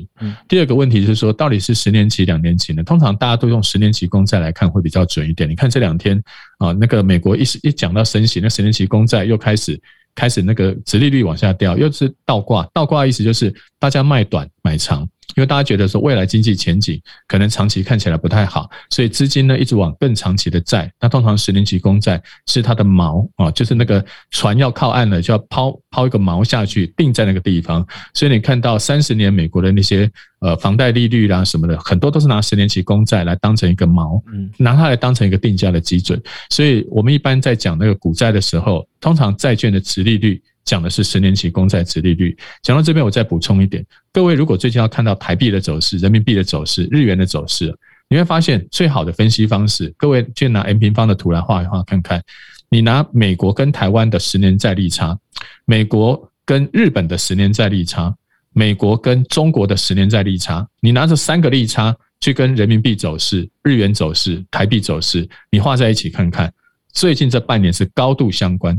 [0.47, 2.85] 第二个问题就是说，到底是十年期、两年期呢？
[2.85, 5.51] 通常大家都用十年期公债来看会比较准一点。
[5.51, 6.23] 你看这两天
[6.59, 9.81] 啊，那个美国一一讲到升息，那十年期公债又开始
[10.15, 12.65] 开始那个殖利率往下掉，又是倒挂。
[12.73, 15.09] 倒挂意思就是大家卖短买长。
[15.39, 20.93] 因为大家觉得说未来经济前景可能长期看起来不太好，所以资金呢一直往更长期的债。
[21.01, 27.87] 那通常十年期公债是它的锚啊，就是那个船要靠岸了，就要抛抛一个锚下去，定在那个地方。
[28.15, 30.11] 所以你看到三十年美国的那些
[30.41, 34.21] 呃房贷利率啦什么的，很多都是拿十年期公债来当成一个锚，
[34.57, 36.21] 拿它来当成一个定价的基准。
[36.51, 40.43] 所以我们一般在讲那个股债的时候，通常债券的值利率。
[40.69, 42.37] 讲的是十年期公债殖利率。
[42.63, 47.75] 讲到这边，我再补充一点：各位如果最近要看到台币的走势、人民币的走势、日元的走势，
[48.07, 52.23] 你会发现最好的分析方式，各位就拿 M 平方的图来画一画看看。
[52.69, 55.19] 你拿美国跟台湾的十年债利差，
[55.65, 58.15] 美国跟日本的十年债利差，
[58.53, 66.53] 美国跟中国的十年债利差，你拿这三个利差去跟人民币走势、日元走势、台币走势，你画在一起看看，
[66.93, 68.79] 最近这半年是高度相关。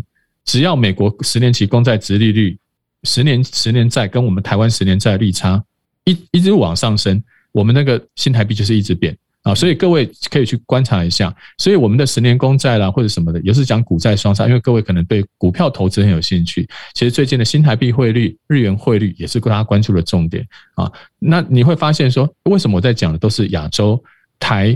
[0.50, 2.58] 只要美国十年期公债值利率、
[3.04, 5.64] 十年十年债跟我们台湾十年债利差
[6.06, 11.32] 一一直往上升，我们那个新台币就是一直贬啊，所以各位可以去观察一下。
[11.60, 16.68] 所以我们的十年公债啦或者什么的，也是讲股债双杀，因为各位可能对股票投资很有兴趣。
[16.96, 20.44] 其实最近的新台币汇率、日元汇率也是大家关注的重点
[20.74, 20.92] 啊。
[21.20, 24.04] 那你会发现说，为什么我在讲的都是亚洲、
[24.40, 24.70] 台、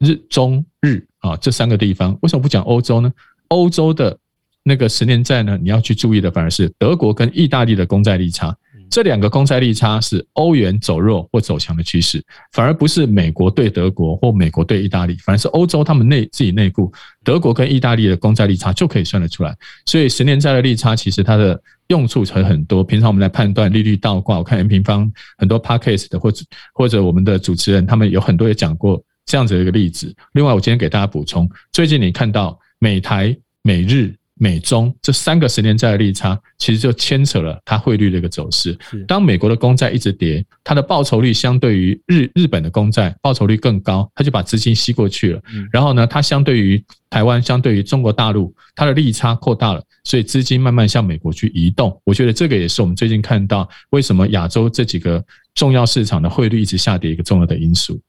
[0.00, 2.18] 日、中、日啊这三个地方？
[2.20, 3.12] 为什么不讲欧洲呢？
[3.46, 4.18] 欧洲的。
[4.62, 5.58] 那个十年债呢？
[5.60, 8.54] 你要去注意的反而是德国跟意大利的公债利差，
[8.90, 16.92] 这两个公债利差是欧元走弱或走强的趋势，反而不是美国对德国或美国对意大利，反而是欧洲他们内自己内部，
[17.24, 19.56] 德国跟意大利的公债利差就可以算得出来。
[19.86, 22.84] 所以十年债的利差其实它的用处才很多。
[22.84, 26.44] 平常我们来判断利率倒挂，我看 M 平方很多 p a r k a s 的或者
[26.74, 30.14] 或者我们的主持人他们有很多也讲过这样子的一个例子。
[30.32, 34.14] 另外，我今天给大家补充，最近你看到美台美日。
[34.42, 38.74] 美中这三个十年债的利差，其实就牵扯了它汇率的一个走势。
[39.06, 45.42] 当美国的公债一直跌，它的报酬率相对于日日本的公债报酬率更高，它就把资金吸过去了。
[45.70, 52.00] 然后呢，它相对于台湾，相对于中国大陆，它的利差扩大了，所以资金慢慢向美国去移动。
[52.04, 55.22] 我觉得这个也是我们最近看到为什么亚洲这几个
[55.54, 58.00] 重要市场的汇率一直下跌一个重要的因素。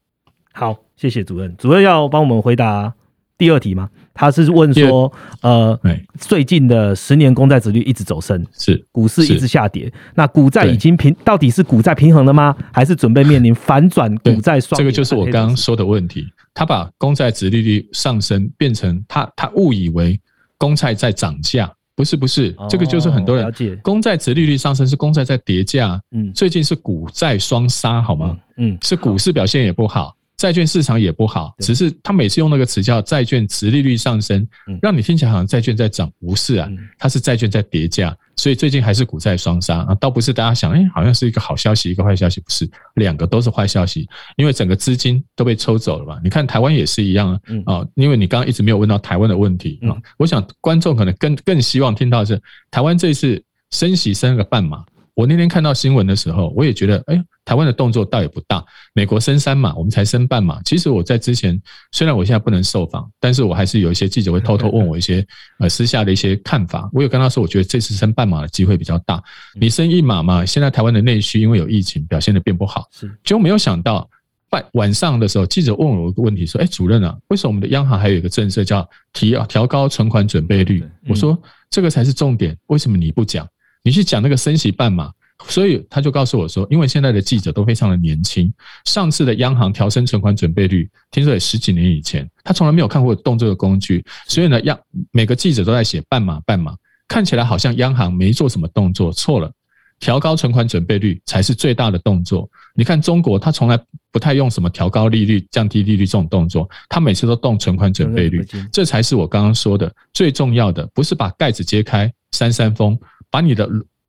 [0.54, 1.54] 好，谢谢主任。
[1.58, 2.94] 主任要帮我们回答。
[3.38, 3.90] 第二题吗？
[4.14, 5.80] 他是问说，呃，
[6.20, 12.56] 最近的十年公债值率一直走升，是股市一直下跌，那股债已经平，到底是股债平衡了吗？
[12.72, 14.78] 还是准备面临反转股债双？
[14.78, 16.26] 这个就是我刚刚说的问题。
[16.54, 20.20] 他把公债值利率上升变成他他误以为
[20.58, 25.98] 公债在涨价，不是不是，这个就是很多人了解公债值利率上升是公债在跌价。
[26.12, 28.38] 嗯，最近是股债双杀，好吗？
[28.58, 30.14] 嗯，是股市表现也不好。
[30.42, 34.48] 债券市场也不好，只是他每次用那个词叫债券值利率上升，
[34.82, 36.68] 让你听起来好像债券在涨，不是啊，
[36.98, 46.20] 它是债券在叠价，所以最近还是股债双杀啊，倒不是大家想，哎，好像是一个好消息，一个坏消息，不是，两个都是坏消息，因为整个资金都被抽走了嘛。
[46.24, 47.32] 你看台湾也是一样
[47.66, 53.40] 啊，啊，因为你刚刚一直没有问到台湾的问题啊，我想观众可能更更希望听到是台湾这一次
[53.70, 54.84] 升息升个半码。
[55.14, 58.64] 我那天看到新闻的时候，我也觉得，哎，台湾的动作倒也不大。
[58.94, 60.62] 美国升三码，我们才升半码。
[60.64, 65.26] 其实我在之前，虽然我现在不能受访，但是我还是有一些记者会偷偷问我一些
[65.60, 66.90] 呃私下的一些看法。
[66.94, 69.22] 我有跟他说，我觉得这次升半码的机会比较大。
[69.54, 74.10] 你升一码嘛，现在台湾的内需因为有疫情表现的并不好，是，就没有想到
[74.50, 80.82] 半晚上的时候，记者问我一个问题，说，哎，主任啊，为什么我们的央行还有一个政策叫提调高存款准备率？
[81.10, 81.38] 我说
[81.70, 83.46] 这个才是重点，为什么你不讲？
[83.84, 85.12] 你去讲那个升息半码，
[85.48, 88.54] 所以他就告诉我说，因为现在的记者都非常的年轻，
[88.86, 94.80] 上次的央行调升存款准备率，听说也十几年以前，他从来没有看过动这个工具，所以呢，央
[95.12, 96.76] 每个记者都在写半码半码，
[97.08, 99.52] 看起来好像央行没做什么动作，错了，
[100.00, 102.48] 调高存款准备率才是最大的动作。
[102.76, 103.80] 你看中国，他从来
[104.12, 112.96] 不太用什么调高利率、降低利率这种动作，他每次都动存款准备率，这才是我刚刚说的最重要的，不是把盖子揭开扇扇风。
[113.32, 113.68] 把你的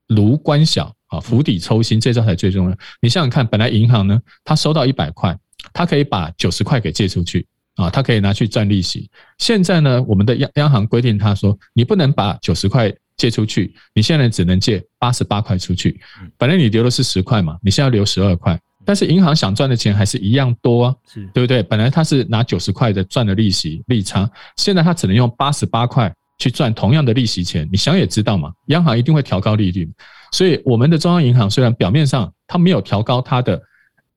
[0.09, 2.77] 炉关小啊，釜底抽薪，这招才最重要。
[3.01, 5.35] 你想想看，本来银行呢，它收到一百块，
[5.73, 7.47] 它可以把九十块给借出去
[7.77, 9.09] 啊，它可以拿去赚利息。
[9.39, 15.99] 现在呢，我们的央央行规定，他说你不能把九十块借出去，你现在只能借八十八块出去。
[16.37, 20.97] 本来你留的是十块嘛，你现在留十二块，但是银行想赚的钱还是一样多啊，
[21.33, 21.63] 对不对？
[21.63, 26.13] 本来他是拿九十块的赚的利息利差，现在他只能用八十八块。
[26.43, 29.89] 去赚同样的利息钱，你想也知道嘛，央行一定会调高利率，
[30.33, 33.63] 所以我们的中央银行虽然表面上它没有调高它的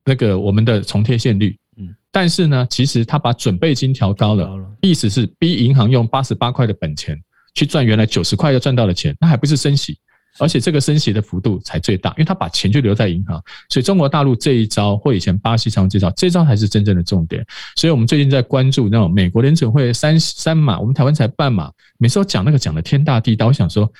[0.03, 4.49] 那个我们的重贴现率，嗯，但是呢，其实它把准备金调高了，
[4.81, 7.15] 意思是逼银行用八十八块的本钱
[7.53, 9.95] 去赚原来九十块要赚到的钱，那还不是升息？
[10.39, 17.45] 而且这个升息的幅度才最大，因为他把钱就留在银行，所以中国大陆这一招或以前巴西常这招，这招才是真正的重点。
[17.75, 23.45] 所以我们最近在关注那种美国联准会三三码，我们台湾才半码，每次都讲那个讲的天大地大。
[23.45, 23.91] 我想说，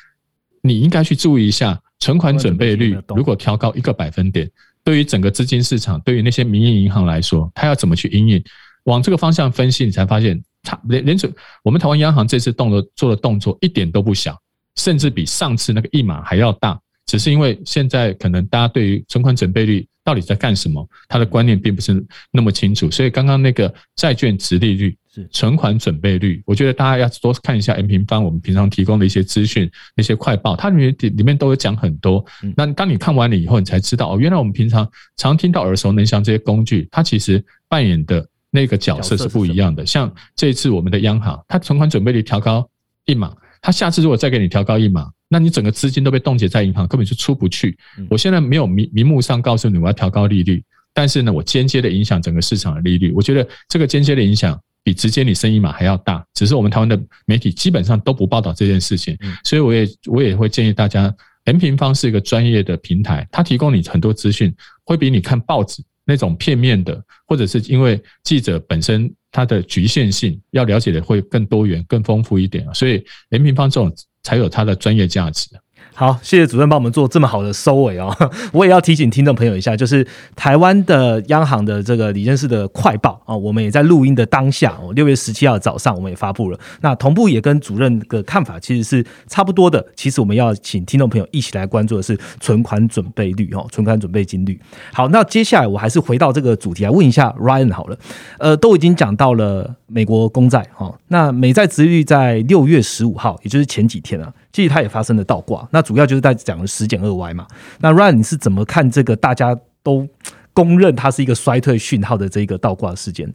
[0.62, 4.50] 你应该去注意一下存款准备率，如果调高一个百分点，
[4.84, 8.44] 对于整个资金市场，对于那些民营银行来说，它要怎么去应应？
[8.84, 11.34] 往这个方向分析，你才发现，它联联准，
[11.64, 14.38] 我们台湾央行这次动作做的动作一点都不小。
[14.76, 24.96] 甚至比上次那个一码还要大，只是因为现在可能大家对于存款准备率到底在干什么，他的观念并不是那么清楚，所以刚刚那个债券值利率
[25.32, 32.24] 存款准备率，我觉得大家要多看一下 M 平方我们平常提供的一些资讯，那些快报，它里面里面都有讲很多。
[32.56, 39.86] 那当你看完了以后，你才知道哦，原来我们平常常听到耳熟能详这些工具，它其实扮演的那个角色是不一样的。
[39.86, 42.70] 像这一次我们的央行，它存款准备率调高
[43.06, 43.34] 一码。
[43.66, 47.76] 他下次如果再给你调高一码，那你整个资金都被冻结在银行，根本就出不去。
[48.12, 50.64] 我现在没有明明目上告诉你我要调高利率，
[50.94, 53.12] 但是呢，我间接的影响整个市场的利率。
[53.14, 56.24] 我觉得这个间接的影响比直接你升一码还要大。
[56.36, 56.96] 只是我们台湾的
[57.26, 61.12] 媒体基本上都不报道这件事情，所以我也我也会建议大家
[61.46, 64.54] ，M 平方是一个专业的平台，它提供你很多资讯，
[64.84, 69.12] 会比你看报纸那种片面的，或者是因为记者本身。
[69.36, 75.50] 它的局限性要了解的会更多元、更丰富一点所以连平方这种才有它的专业价值。
[75.98, 78.14] 好，谢谢主任帮我们做这么好的收尾哦。
[78.52, 86.60] 我也要提醒听众朋友一下，就是台湾的央行的这个李监事的快报啊，我们也在录音的当下，哦，六月十七号早上我们也发布了。
[86.82, 89.86] 那同步也跟主任的看法其实是差不多的。
[89.96, 94.60] 其实我们要请听众朋友一起来关注的是存款准备率哦，存款准备金率。
[94.92, 97.98] 好，那接下来我还是回到这个主题来问一下 Ryan 好了。
[98.38, 104.34] 呃，都已经讲到了美国公债哈，那美债殖率在六月十五号，也就是前几天啊。
[104.56, 107.46] 其实它也发生了倒挂，那主要就是在讲了十减二 Y 嘛。
[107.82, 109.54] 那 Run，你是怎么看这个大家
[109.84, 110.08] 都
[110.54, 113.34] 公认它是一个衰退讯号的这个倒挂事件？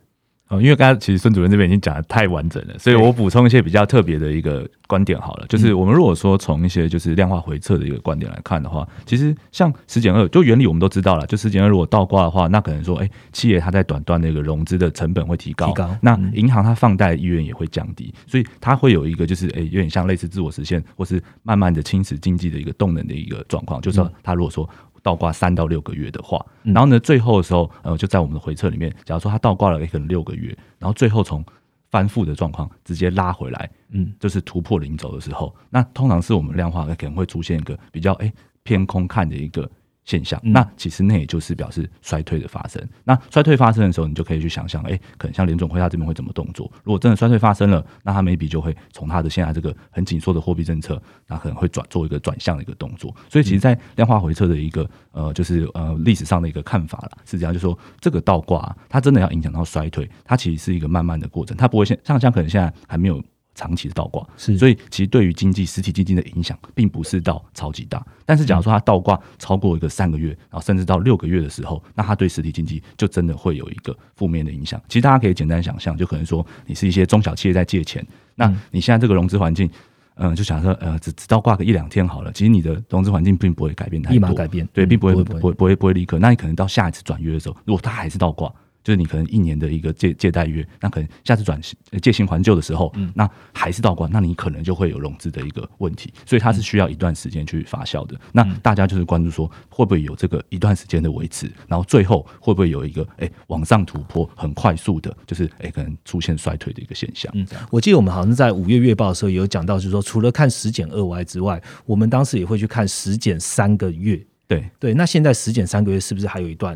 [0.50, 5.46] 哦，因为刚才其实孙主任这边已经讲的太完整了，所以我补充一些比较特别的一个观点好了。
[5.48, 11.24] 就是我们如果说从一些就是量化回测的一个观点来看的话，其实像十减二，就原理我们都知道了。
[11.28, 15.96] 就十减二如果倒挂的话，那可能说，哎，企业它在短端的一个融资的成本会提高，提高。
[16.02, 23.80] 那银行它放贷意愿也会降低，所以它会有一个就是，哎，有点像类似自我实现，或是慢慢的侵蚀经济的一个动能的一个状况。
[23.80, 24.68] 就是它如果说。
[25.02, 31.44] 倒挂三到六个月的话，然后呢，最后的时候，呃，就在我们的回测里面，假如说它倒挂了可能六个月，然后最后从
[31.90, 38.32] 翻覆的状况直接拉回来，嗯，就是突破零轴的时候，那通常是我们量化可能会出现一个比较哎
[38.62, 39.68] 偏空看的一个。
[40.10, 42.84] 现象，那其实那也就是表示衰退的发生。
[43.04, 46.68] 那衰退发生的时候，你就可以去想象，哎，可能像联总会他这边会怎么动作？
[46.82, 53.14] 如果真的衰退发生了，那他 maybe 就会从他的现在这个很紧缩的货币政策，那可能会转做一个转向的一个动作。
[53.28, 63.22] 所以，其实，在量化回撤的一个呃，就是呃历史上的一个看法了，是这样，就说这个倒挂，它真的要影响到衰退，它其实是一个慢慢的过程，它不会现像像可能现在还没有。
[63.60, 68.02] 长期的倒挂是，所以其实对于经济实体经济的影响，并不是到超级大。
[68.24, 74.80] 但是，假如说它倒挂超过一个三个月，然后甚至到六个月的时候，那它对实体经济就真的会有一个负面的影响。
[74.88, 78.02] 其实大家可以简单想象，就可能说你是一些中小企业在借钱，
[78.34, 79.68] 那你现在这个融资环境，
[80.14, 86.18] 嗯，就想说，呃，只只倒挂个一两天好了，其实你的融资环境并不会改变太多，立马改变，对，并不会不会不会不会立刻。
[86.18, 88.50] 那你可能到下一次转约的时候，如果它还是倒挂。
[88.82, 91.60] 就是你可能一年的一个借借贷月，那可能下次转
[92.00, 98.18] 借新还旧的时候，那还是倒挂，那你可能就会有融资的一个问题，所以它是需要一段时间去发酵的。
[98.32, 107.30] 那大家就是关注说，会不会有这个一段时间的维持，然后最后会不会有一个哎往上突破很快速的，就是哎可能出现衰退的一个现象。
[107.34, 114.20] 嗯，我记得我们好像在五月月报的时候有讲到，就是说除了看十减二 Y 之外，我们当时也会去看十减三个月。
[114.48, 116.74] 对对，那现在十减三个月是不是还有一段？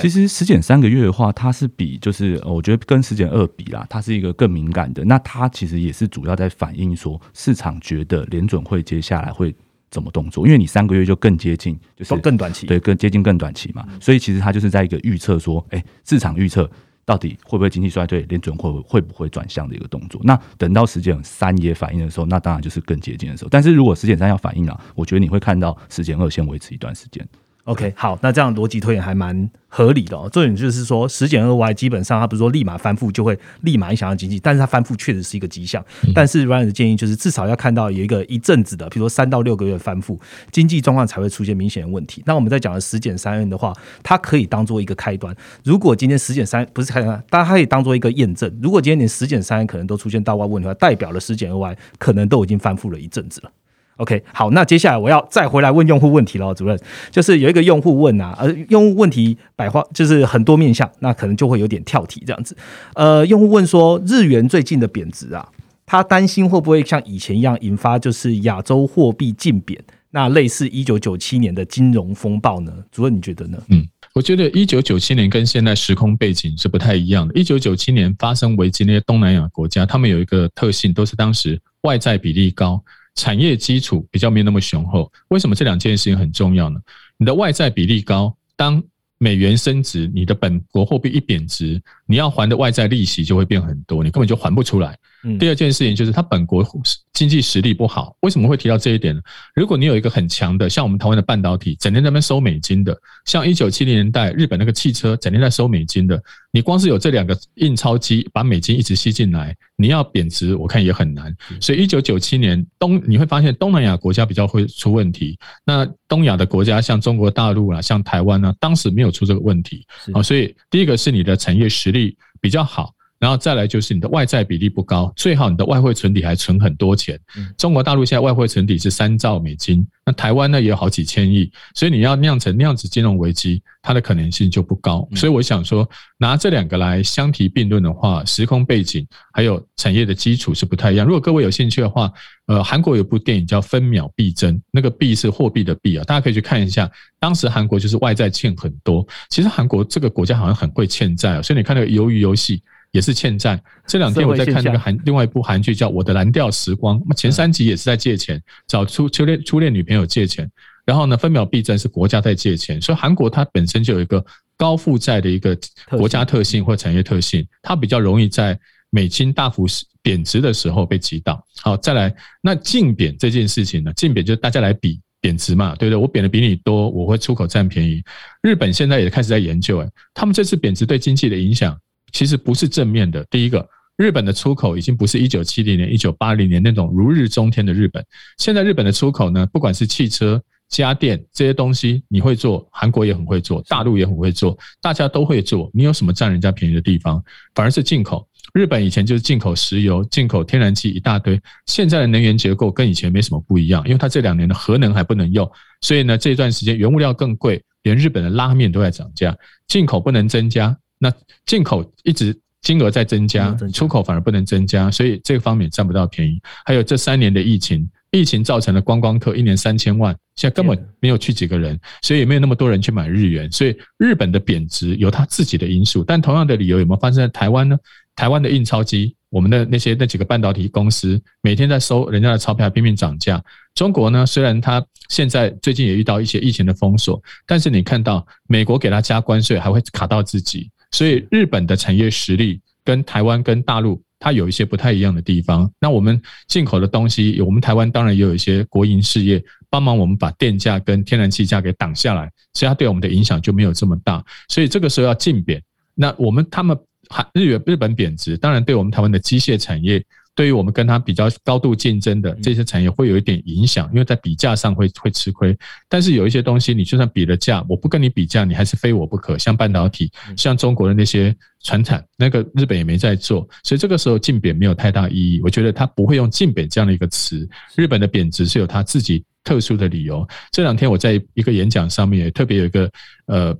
[0.00, 5.04] 其实十减三个月的话，它是比就是我觉得跟十减二比啦，它是一个更敏感的。
[5.04, 9.54] 那它其实也是主要在反映说市场觉得联准会接下来会
[9.90, 13.86] 怎么动作，因为你三个月就更接近，就是更短期，对，更接近更短期嘛。
[14.00, 16.68] 所以其实它就是在一个预测说，哎，市场预测
[17.04, 20.20] 到底会不会经济衰退，联准会会不会转向的一个动作。
[20.24, 23.48] 那等到十减三也反应的时候，那当然就是更接近的时候。
[23.48, 27.26] 但是如果十减三要反应了，我觉得你会看到十减二先维持一段时间。
[27.66, 30.28] OK，好，那这样逻辑推演还蛮合理的哦。
[30.32, 35.84] 重点就是说，十减二 Y 基本上它不是说立马翻覆就会立马影响到经济，但是它翻覆确实是一个迹象。
[36.14, 40.16] 但是 Ryan 的建议就是至少要看到有一个一阵子的，比如说三到六个月翻覆，
[40.52, 42.22] 经济状况才会出现明显的问题。
[42.24, 45.34] 那我们在讲的十减三 N 的话，它可以当做一个开端。
[45.64, 48.48] 如果今天十减三不是开端，大家可以当做一个验证。
[48.62, 53.50] 如果今天连十减三 N 可能都出现大外问题，代表了十减二 Y 可能都已经翻覆了一阵子了。
[53.96, 56.78] OK，好，那接下来我要再回来问用户问题了，主任，
[57.10, 62.54] 就是有一个用户问啊，呃，用户问题百花就是很多面向，那可能就会有点跳题这样子。
[62.94, 65.48] 呃，用户问说，日元最近的贬值啊，
[65.86, 72.72] 他担心会不会像以前一样引发就是亚洲货币竞贬，那类似一九九七年的金融风暴呢？
[72.92, 73.56] 主任你觉得呢？
[73.70, 73.82] 嗯，
[74.12, 77.32] 我觉得一九九七年跟现在时空背景是不太一样的。
[77.34, 82.84] 一九九七年发生危机那些东南亚国家，他们有一个特性，都是当时外债比例高。
[83.16, 86.78] 产业基础比较没有那么雄厚，为什么这两件事情很重要呢？
[87.16, 88.82] 你的外债比例高，当
[89.18, 94.96] 美元升值，你的本国货币一贬值，你要还的外债利息就会变很多，你根本就还不出来。
[95.38, 96.64] 第二件事情就是，它本国
[97.12, 98.14] 经济实力不好。
[98.20, 99.20] 为什么会提到这一点呢？
[99.54, 111.34] 如果你有一个很强的，像我们台湾的半导体，整天在那边收美金的，像一九七零年代日本那个汽车，整天在收美金的，你光是有这两个印钞机把美金一直吸进来，你要贬值，我看也很难。
[111.60, 115.38] 所以一九九七年东你会发现东南亚国家比较会出问题。
[115.64, 120.22] 那东亚的国家像中国大陆啊，像台湾呢，当时没有出这个问题啊。
[120.22, 122.92] 所以第一个是你的产业实力比较好。
[123.18, 127.18] 然后再来就是你的外债比例不高，最好你的外汇存底还存很多钱。
[127.56, 135.08] 中国大陆现在外汇存底是三兆美金，那台湾呢也有好几千亿，所以你要酿成那样子金融危机，它的可能性就不高。
[135.14, 135.88] 所以我想说，
[136.18, 141.06] 拿这两个来相提并论的话，时空背景还有产业的基础是不太一样。
[141.06, 142.12] 如果各位有兴趣的话，
[142.46, 146.90] 呃，韩国有部电影叫《分秒必争》，那个币是货币的币啊，大家可以去看一下。
[147.18, 152.62] 当时韩国就是外债欠很多，其实韩国这个国家好像很会欠债啊，所以你看那个鱿鱼游戏。
[152.96, 153.62] 也是欠债。
[153.86, 160.50] 这两天我在看那个韩另外一部韩剧叫《我的蓝调时光》，前三集也是在借钱，找初初恋初恋女朋友借钱。
[160.86, 164.24] 然后呢，分秒必争是国家在借钱，所以韩国它本身就有一个
[164.56, 165.58] 高负债的一个
[165.90, 168.58] 国家特性或产业特性，它比较容易在
[168.90, 169.66] 美金大幅
[170.00, 171.44] 贬值的时候被击倒。
[171.60, 173.92] 好，再来那净贬这件事情呢？
[173.96, 176.00] 净贬就是大家来比贬值嘛，对不对？
[176.00, 178.00] 我贬的比你多，我会出口占便宜。
[178.40, 181.76] 日本现在也开始在研究，哎，他们这次贬值对经济的影响。
[182.16, 183.22] 其实不是正面的。
[183.28, 188.02] 第一个，日本的出口已经不是一九七零年、一九八零年那种如日中天的日本。
[188.38, 195.70] 现在日本的出口呢，不管是汽车、家电这些东西，你会做，韩国也很会做，大陆也很会做，大家都会做。
[195.74, 197.22] 你有什么占人家便宜的地方？
[197.54, 198.26] 反而是进口。
[198.54, 205.46] 日本以前就是进口石油、进口天然气一大堆，现在的能源结构跟以前没什么不一样，因为它这两年的核能还不能用，
[205.82, 209.36] 所以呢，这一段时间原物料更贵，连日本的拉面都在涨价，
[209.68, 210.74] 进口不能增加。
[211.06, 211.12] 那
[211.44, 216.40] 进口一直金额在增加，出口反而不能增加，所以这个方面占不到便宜。
[216.64, 223.50] 还有这三年的疫情，疫情造成了观光客一年三千万，现在根本没有去几个人，所以也没有那么多人去买日元。
[223.52, 227.78] 所以日本的贬值有它自己的因素，但同样的理由有没有发生在台湾呢？
[228.16, 233.40] 台湾的印钞机，我们的那些那几个半导体公司每天在收人家的钞票，拼命涨价。
[233.74, 240.70] 中国呢，虽然它现在最近也遇到一些疫情的封锁，但是你看到美国给它加关税，还会卡到自己。
[240.90, 245.70] 所以日本的产业实力跟台湾跟大陆它有一些不太一样的地方。
[245.80, 254.24] 那我们进口的东西，我们台湾当然也有一些国营事业帮忙我们把电价跟天然气价给挡下来，所以它对我们的影响就没有这么大。
[254.48, 255.62] 所以这个时候要竞贬，
[255.94, 256.78] 那我们他们
[257.08, 260.04] 还日元日本贬值，当然对我们台湾的机械产业。
[260.36, 265.56] 对于我们跟它比较高度竞争的这些产业会有一点影响，因为在比价上会会吃亏。
[265.88, 269.38] 但是有一些东西，你就算比了价，我不跟你比价，你还是非我不可。
[269.38, 275.40] 像半导体，像中国的那些船产，那个日本也没在做，所以这个时候竞贬没有太大意义。
[275.42, 277.48] 我觉得他不会用竞贬这样的一个词。
[277.74, 280.28] 日本的贬值是有他自己特殊的理由。
[280.52, 282.90] 这两天我在一个演讲上面也特别有一个
[283.24, 283.56] 呃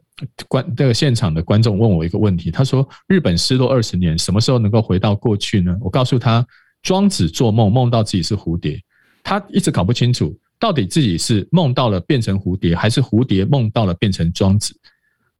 [0.46, 5.74] 观这个现场的观众问我一个问题，他说：日本失落二十年，什么时候能够回到过去呢？
[5.80, 6.46] 我告诉他。
[6.86, 8.80] 庄子做梦，梦到自己是蝴蝶，
[9.24, 14.72] 他一直搞不清楚到底自己是梦到了变成蝴蝶，还是蝴蝶梦到了变成庄子。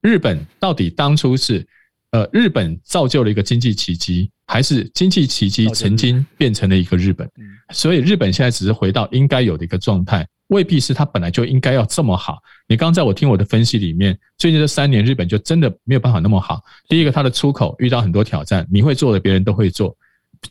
[0.01, 1.64] 日本到底当初是
[2.11, 7.30] 呃日本造就了一个经济奇迹，还是经济奇迹曾经变成了一个日本？
[7.70, 12.40] 所以日本现在只是回到应该有的一个状态，未必是他本来就应该要这么好。
[12.66, 16.61] 你刚在我听我的分析里面，最近这三年日本就真的没有办法那么好。
[16.88, 19.97] 第一个，它的出口遇到很多挑战，你会做的别人都会做。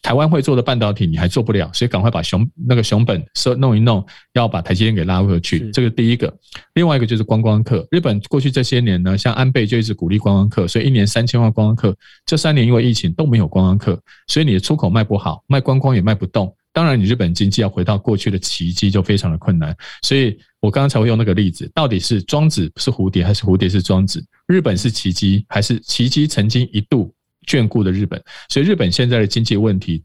[0.02, 5.70] 台湾会做的半导体你还做不了，所以赶快把熊那个熊本收弄一弄，要把台积电给拉回去。
[5.72, 6.34] 这个第一个，
[6.74, 7.88] 另外一个就是观光客。
[7.92, 11.96] 日本过去这些年呢，像安倍就一直鼓励观光客，所以一年三千万观光客。
[12.26, 16.54] 这三年因为疫情都没有观光客，所以你的出口卖不好，卖观光也卖不动。
[16.74, 19.74] 当然，你日本经济要回到过去的奇迹就非常的困难。
[20.02, 24.22] 所以我刚刚才会用那个例子，到底是庄子是蝴蝶还是蝴蝶是庄子？
[24.46, 27.15] 日本是奇迹还是奇迹曾经一度？
[27.46, 30.04] 眷顾的日本，所以日本现在的经济问题，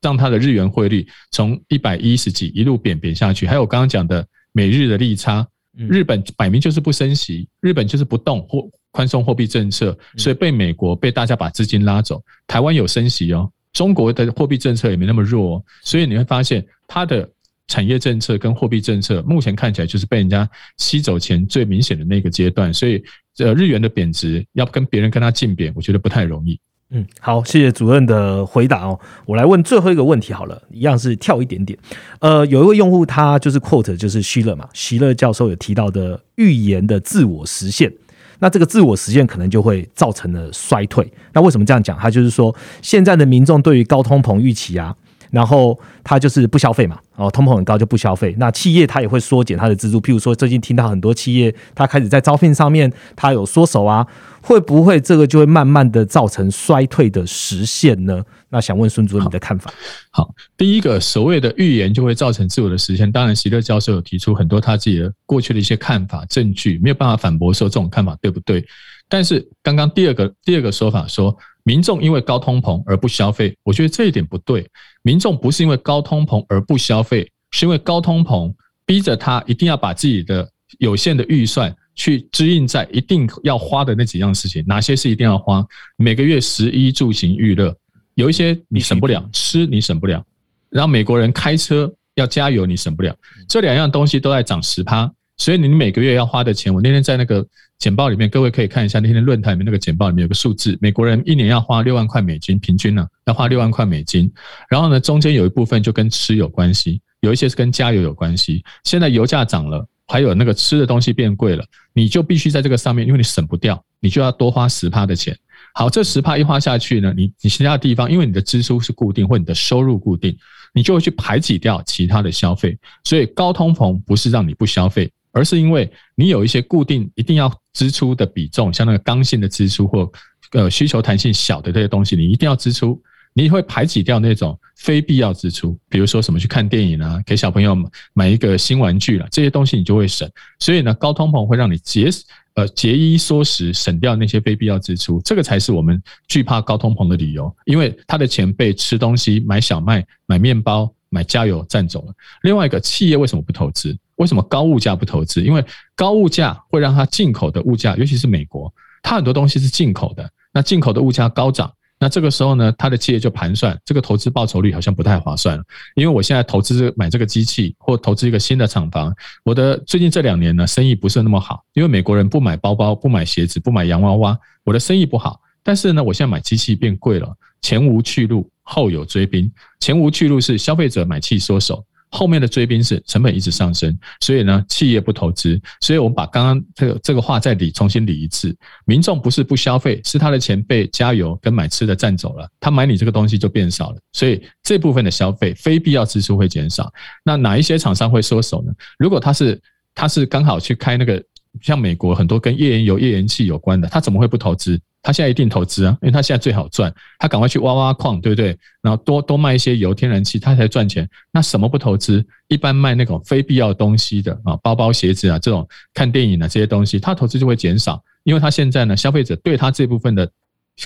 [0.00, 3.46] 让它的日元汇率从一百一十几一路贬贬下去。
[3.46, 5.46] 还有刚刚讲的美日的利差，
[5.88, 12.20] 日本摆明就是不升息，日本就是不动或宽松货币政策，所以被美国被大家把资金拉走。
[12.46, 17.28] 台湾有升息哦，中国的货币政策也没那么弱，哦所以你会发现它的
[17.68, 22.74] 产业政策跟货币政策目前看起来就是被人家吸走前最明显的那个阶段。
[22.74, 23.00] 所以
[23.38, 26.58] 呃，日元的贬值要跟别人跟它竞贬，我觉得不太容易。
[26.92, 28.98] 嗯，好，谢谢主任的回答哦。
[29.24, 31.78] 我来问最后一个问题好了，一样是跳一点点。
[32.18, 37.92] 呃，有一位用户他就是 quote 就是希勒嘛，希勒教授有提到的预言的自我实现，
[38.40, 41.08] 那这个自我实现可能就会造成了衰退。
[41.32, 41.96] 那为什么这样讲？
[41.96, 44.96] 他就是说现在的民众对于高通膨预期啊。
[45.30, 48.34] 然后他就是不消费嘛，哦，通膨很高就不消费。
[48.38, 54.06] 那企业他也会缩减它的支出，譬如说最近听到很多企业他开始在招聘上面他有缩手啊，
[54.42, 58.22] 会不会这个就会慢慢的造成衰退的实现呢？
[58.48, 59.72] 那想问孙主任你的看法？
[60.10, 68.66] 好，第一个所谓的预言就会造成自我的实现，当然席勒教授有提出很多他自己的过去的一些看法证据，没有办法反驳说这种看法对不对？
[69.08, 71.36] 但是刚刚第二个第二个说法说。
[71.62, 74.66] 民众因为高通膨而不消费，我觉得这一点不对。
[75.02, 78.52] 民众不是因为高通膨而不消费，是因为高通膨
[78.84, 80.48] 逼着他一定要把自己的
[80.78, 84.64] 有限的预算去支应在一定要花的那几样事情。
[84.66, 85.64] 哪些是一定要花？
[85.96, 87.74] 每个月食衣住行娱乐，
[88.14, 90.24] 有一些你省不了，吃你省不了。
[90.68, 93.14] 然后美国人开车要加油，你省不了。
[93.48, 97.46] 这两样东西都在涨十趴，所以你每个月要花的钱，我那天在那个。
[97.80, 104.30] 简报里面，各位可以看一下那天的论坛里面那个简报里面有个数字，美国人一年要花六万块美金，平均呢要花六万块美金。
[104.68, 108.62] 然后呢，中间有一部分就跟吃有关系，有一些是跟加油有关系。
[108.84, 111.64] 现在油价涨了，还有那个吃的东西变贵了，
[111.94, 115.34] 你就必须在这个上面，因为你省不掉，你就要多花十趴的钱。
[115.72, 120.36] 好，这十趴一花下去呢，你你其他地方，因为你的支出是固定或你的收入固定，
[120.74, 122.78] 你就会去排挤掉其他的消费。
[123.04, 125.10] 所以高通膨不是让你不消费。
[125.32, 130.10] 而是因为你有一些固定一定要支出的比重，像那个刚性的支出或
[130.52, 133.00] 呃需求弹性小的这些东西，你一定要支出，
[133.32, 137.76] 你会排挤掉那种非必要支出，比如说什么去看电影啊，给小朋友
[138.12, 140.28] 买一个新玩具了，这些东西你就会省。
[140.58, 142.08] 所以呢，高通膨会让你节
[142.54, 152.12] 呃节衣缩食，省掉那些非必要支出，这个才是我们惧怕高通膨的理由，因为他的钱被吃东西、买小麦、买面包、买加油占走了。
[152.42, 153.96] 另外一个企业为什么不投资？
[154.20, 155.42] 为什么高物价不投资？
[155.42, 155.64] 因为
[155.96, 158.70] 高物价会让它进口的物价，尤其是美国，
[159.02, 160.30] 它很多东西是进口的。
[160.52, 165.64] 那进口的物价高涨，那这个时候呢，它的企业就盘算，这个投资报酬率好像不太划算了。
[165.94, 169.10] 因为我现在投资买这个机器，或投资一个新的厂房，
[169.42, 171.64] 我的最近这两年呢，生意不是那么好。
[171.72, 175.40] 因为美国人不买包包、不买鞋子、不买洋娃娃，我的生意不好。
[175.62, 179.50] 但是呢，我现在买机器变贵了，前无去路，后有追兵。
[179.78, 181.82] 前无去路是消费者买气缩手。
[182.10, 188.54] 后面的追兵是成本一直上升，所以呢，企业不投资，所以我们把刚刚这个这个话再理重新理一次。
[188.84, 196.92] 民众不是不消费，是他的钱被加油跟买吃的占走了，他买你这个东西就变少了，所以这部分的消费非必要支出会减少。
[197.24, 198.72] 那哪一些厂商会缩手呢？
[198.98, 199.60] 如果他是
[199.94, 201.22] 他是刚好去开那个
[201.60, 204.80] 像美国很多跟页岩油、页岩气有关的，他怎么会不投资？
[205.02, 208.56] 他现在一定投资啊，因为他现在最好赚，他赶快去挖挖矿，对不对？
[208.82, 211.08] 然后多多卖一些油、天然气，他才赚钱。
[211.32, 212.24] 那什么不投资？
[212.48, 220.30] 一般卖那种非必要东西的啊，包包、鞋子啊，这种看电影啊这些东西，他投资就会减少，因为他现在呢，消费者对他这部分的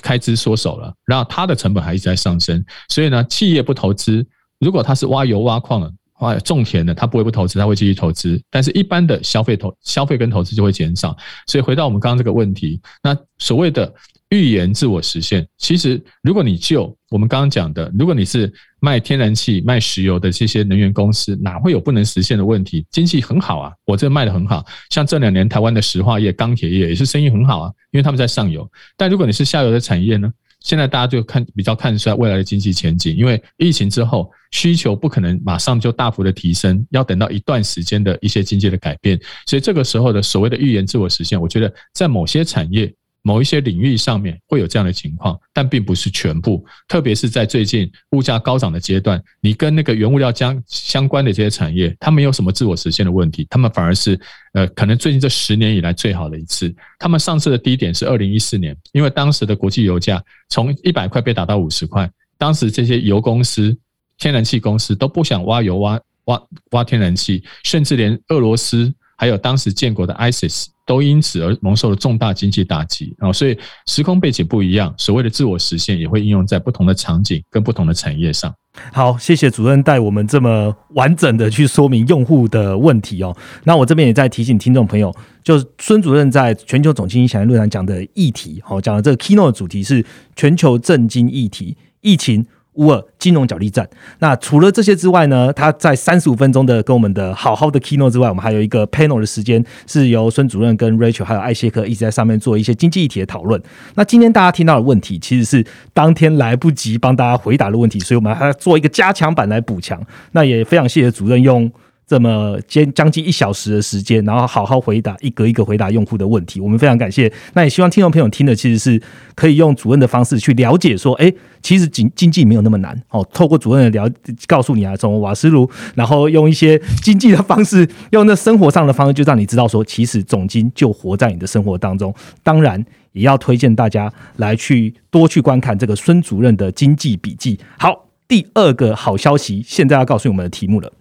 [0.02, 4.24] 开支缩手了，然后他的成本还一直在上升，所以呢，企业不投资，
[4.60, 5.92] 如果他是挖油挖矿的。
[6.14, 8.40] 啊种田的，他不会不投资，他会继续投资。
[8.50, 11.16] 但是，一般的消费投消费跟投资就会减少。
[11.46, 13.92] 所以，回到我们刚刚这个问题，那所谓的
[14.30, 22.86] 预言自我实现，其实如果你就我们刚刚讲的，如果你是卖天然气、卖石油的这些能源公司，哪会有不能实现的问题？
[22.90, 24.64] 经济很好啊，我这卖的很好。
[24.90, 28.68] 像这两年台湾的石化业、钢铁业也是生意很好啊，因为他们在上游。
[28.96, 30.32] 但如果你是下游的产业呢？
[30.64, 42.92] 现在大家就看比较看出来未来的经济前景，因为疫情之后需求不可能马上就大幅的提升，要等到一段时间的一些经济的改变，所以这个时候的所谓的预言自我实现，我觉得在某些产业
[43.26, 46.62] 某一些领域上面会有这样的情况，但并不是全部。
[46.86, 54.20] 特别是在最近物价高涨的阶段，你跟那个原物料相相关的这些产业，它没有什么自我实现的问题，他们反而是
[54.52, 56.72] 呃，可能最近这十年以来最好的一次。
[56.98, 63.74] 他们上次的低点是二零一四年，因为当时的国际油价从一百块被打到五十块，当时这些油公司、
[64.18, 68.94] 天然气公司都不想挖油、挖挖挖天然气，甚至连俄罗斯。
[69.16, 73.56] 还有当时建国的 ISIS 都因此而蒙受了重大经济打击啊，所以
[73.86, 78.54] 时空背景不一样，所谓的自我实现也会应用在不同的场景跟不同的产业上。
[78.92, 83.34] 好，谢谢主任带我们这么完整的去说明用户的问题哦。
[83.62, 90.04] 那我这边也在提醒听众朋友，就是孙主任在全球总经济想论坛讲的议题，好，讲的这个 keynote 主题是
[90.34, 92.44] 全球震惊议题，疫情。
[92.74, 93.88] 乌尔金融角力战。
[94.18, 95.52] 那除了这些之外呢？
[95.52, 103.62] 他在三十五分钟的跟我们的好好的 keynote 之外，我们还有一个 panel 的时间，是由孙主任跟 Rachel 还有艾谢克一直在上面做一些经济议题的讨论。
[103.94, 110.00] 那今天大家听到的问题，其实是当天来不及帮大家回答的问题，所以我们还要做一个加强版来补强。
[110.32, 111.70] 那也非常谢谢主任用。
[112.14, 117.32] 这么将将近一小时的时间，然后好好回答一个一个回答用户的问题，我们非常感谢。
[117.54, 119.02] 那也希望听众朋友听的其实是
[119.34, 123.26] 可以用主任的方式去了解，说，哎，其实经经济没有那么难哦。
[123.32, 124.08] 透过主任的聊，
[124.46, 132.14] 告诉你啊，从瓦斯炉，然后用一些经济的方式，用那生活上的方式，就让你知道说，其实总经就活在你的生活当中。
[132.44, 137.58] 当然，也要推荐大家来去多去观看这个孙主任的经济笔记。
[137.76, 140.92] 好，第二个好消息，现在要告诉我们的题目了。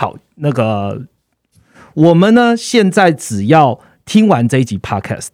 [0.00, 1.02] 好，那个
[1.92, 2.56] 我们呢？
[2.56, 5.28] 现在只要听完这一集 Podcast，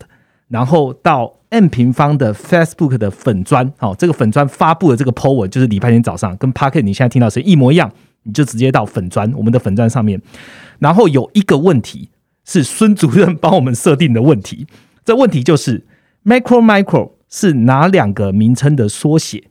[0.49, 7.93] 然后到 M 平方的 Facebook 的粉砖，好，这个粉砖发布的这个 po 文，就是礼拜天早上跟 Podcast 你现在听到是一模一样，
[8.25, 10.21] 你就直接到粉砖，我们的粉砖上面，
[10.81, 12.11] 然后有一个问题
[12.45, 14.67] 是孙主任帮我们设定的问题，
[15.05, 15.87] 这问题就是
[16.25, 19.45] Macro Micro 是哪两个名称的缩写？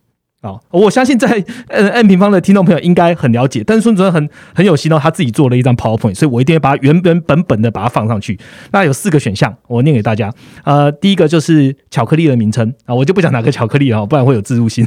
[0.69, 8.39] 我相信在 n n 平方的听众朋友应该很了解，但是孙主任很很有心哦，他自己做了一张 PowerPoint，所以我一定要把原本本本的把它放上去。
[8.71, 10.31] 那有四个选项，我念给大家。
[10.63, 14.85] 呃，第一个就是巧克力的名称啊，我就不讲哪个巧克力了，不然会有自入性。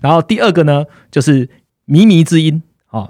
[0.00, 1.48] 然后第二个呢，就是
[1.84, 3.08] 迷迷之音啊，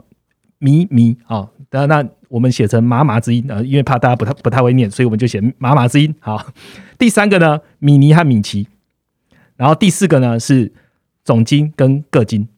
[0.59, 6.15] 迷迷啊，那那我们写成麻麻之音啊，因为怕大家不太不太会念，所以我们就写麻麻之音。
[6.21, 6.47] 好，
[6.99, 8.69] 第三个呢，米妮和米奇。
[9.57, 10.73] 然后第四个呢是。
[11.29, 12.49] 总金跟个金，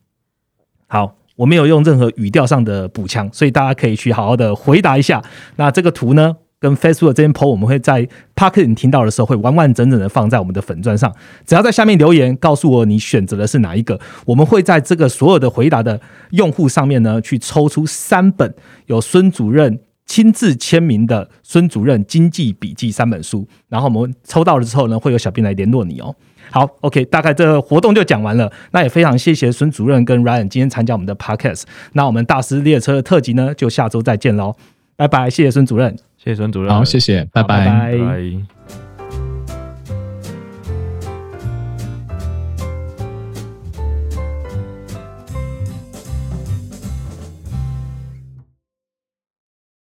[0.87, 5.21] 好，我没有用任何语调上的补强，所以大家可以去好好的回答一下。
[5.57, 11.12] 那这个图呢，跟 Facebook 这边 PO，我们会在 Parker 听到的时候，会完完整整的放在我们的粉钻上。
[11.45, 16.01] 只要在下面留言告诉我你选择的是哪一个，我们会在这个所有的回答的
[16.31, 18.55] 用户上面呢，去抽出三本
[18.87, 26.14] 有孙主任亲自签名的《孙主任经济笔记》三本书，然后我们抽到了之后呢，会有小编来联络你哦。
[26.51, 28.51] 好，OK，大概这个活动就讲完了。
[28.72, 31.62] 那也非常谢谢孙主任跟 Ryan 今天参加我们的 Podcast。
[31.92, 34.55] 那我们大师列车的特辑呢，就下周再见喽，
[34.96, 35.30] 拜拜！
[35.30, 38.89] 谢谢孙主任，谢谢孙主任，好，谢谢，拜拜，拜拜。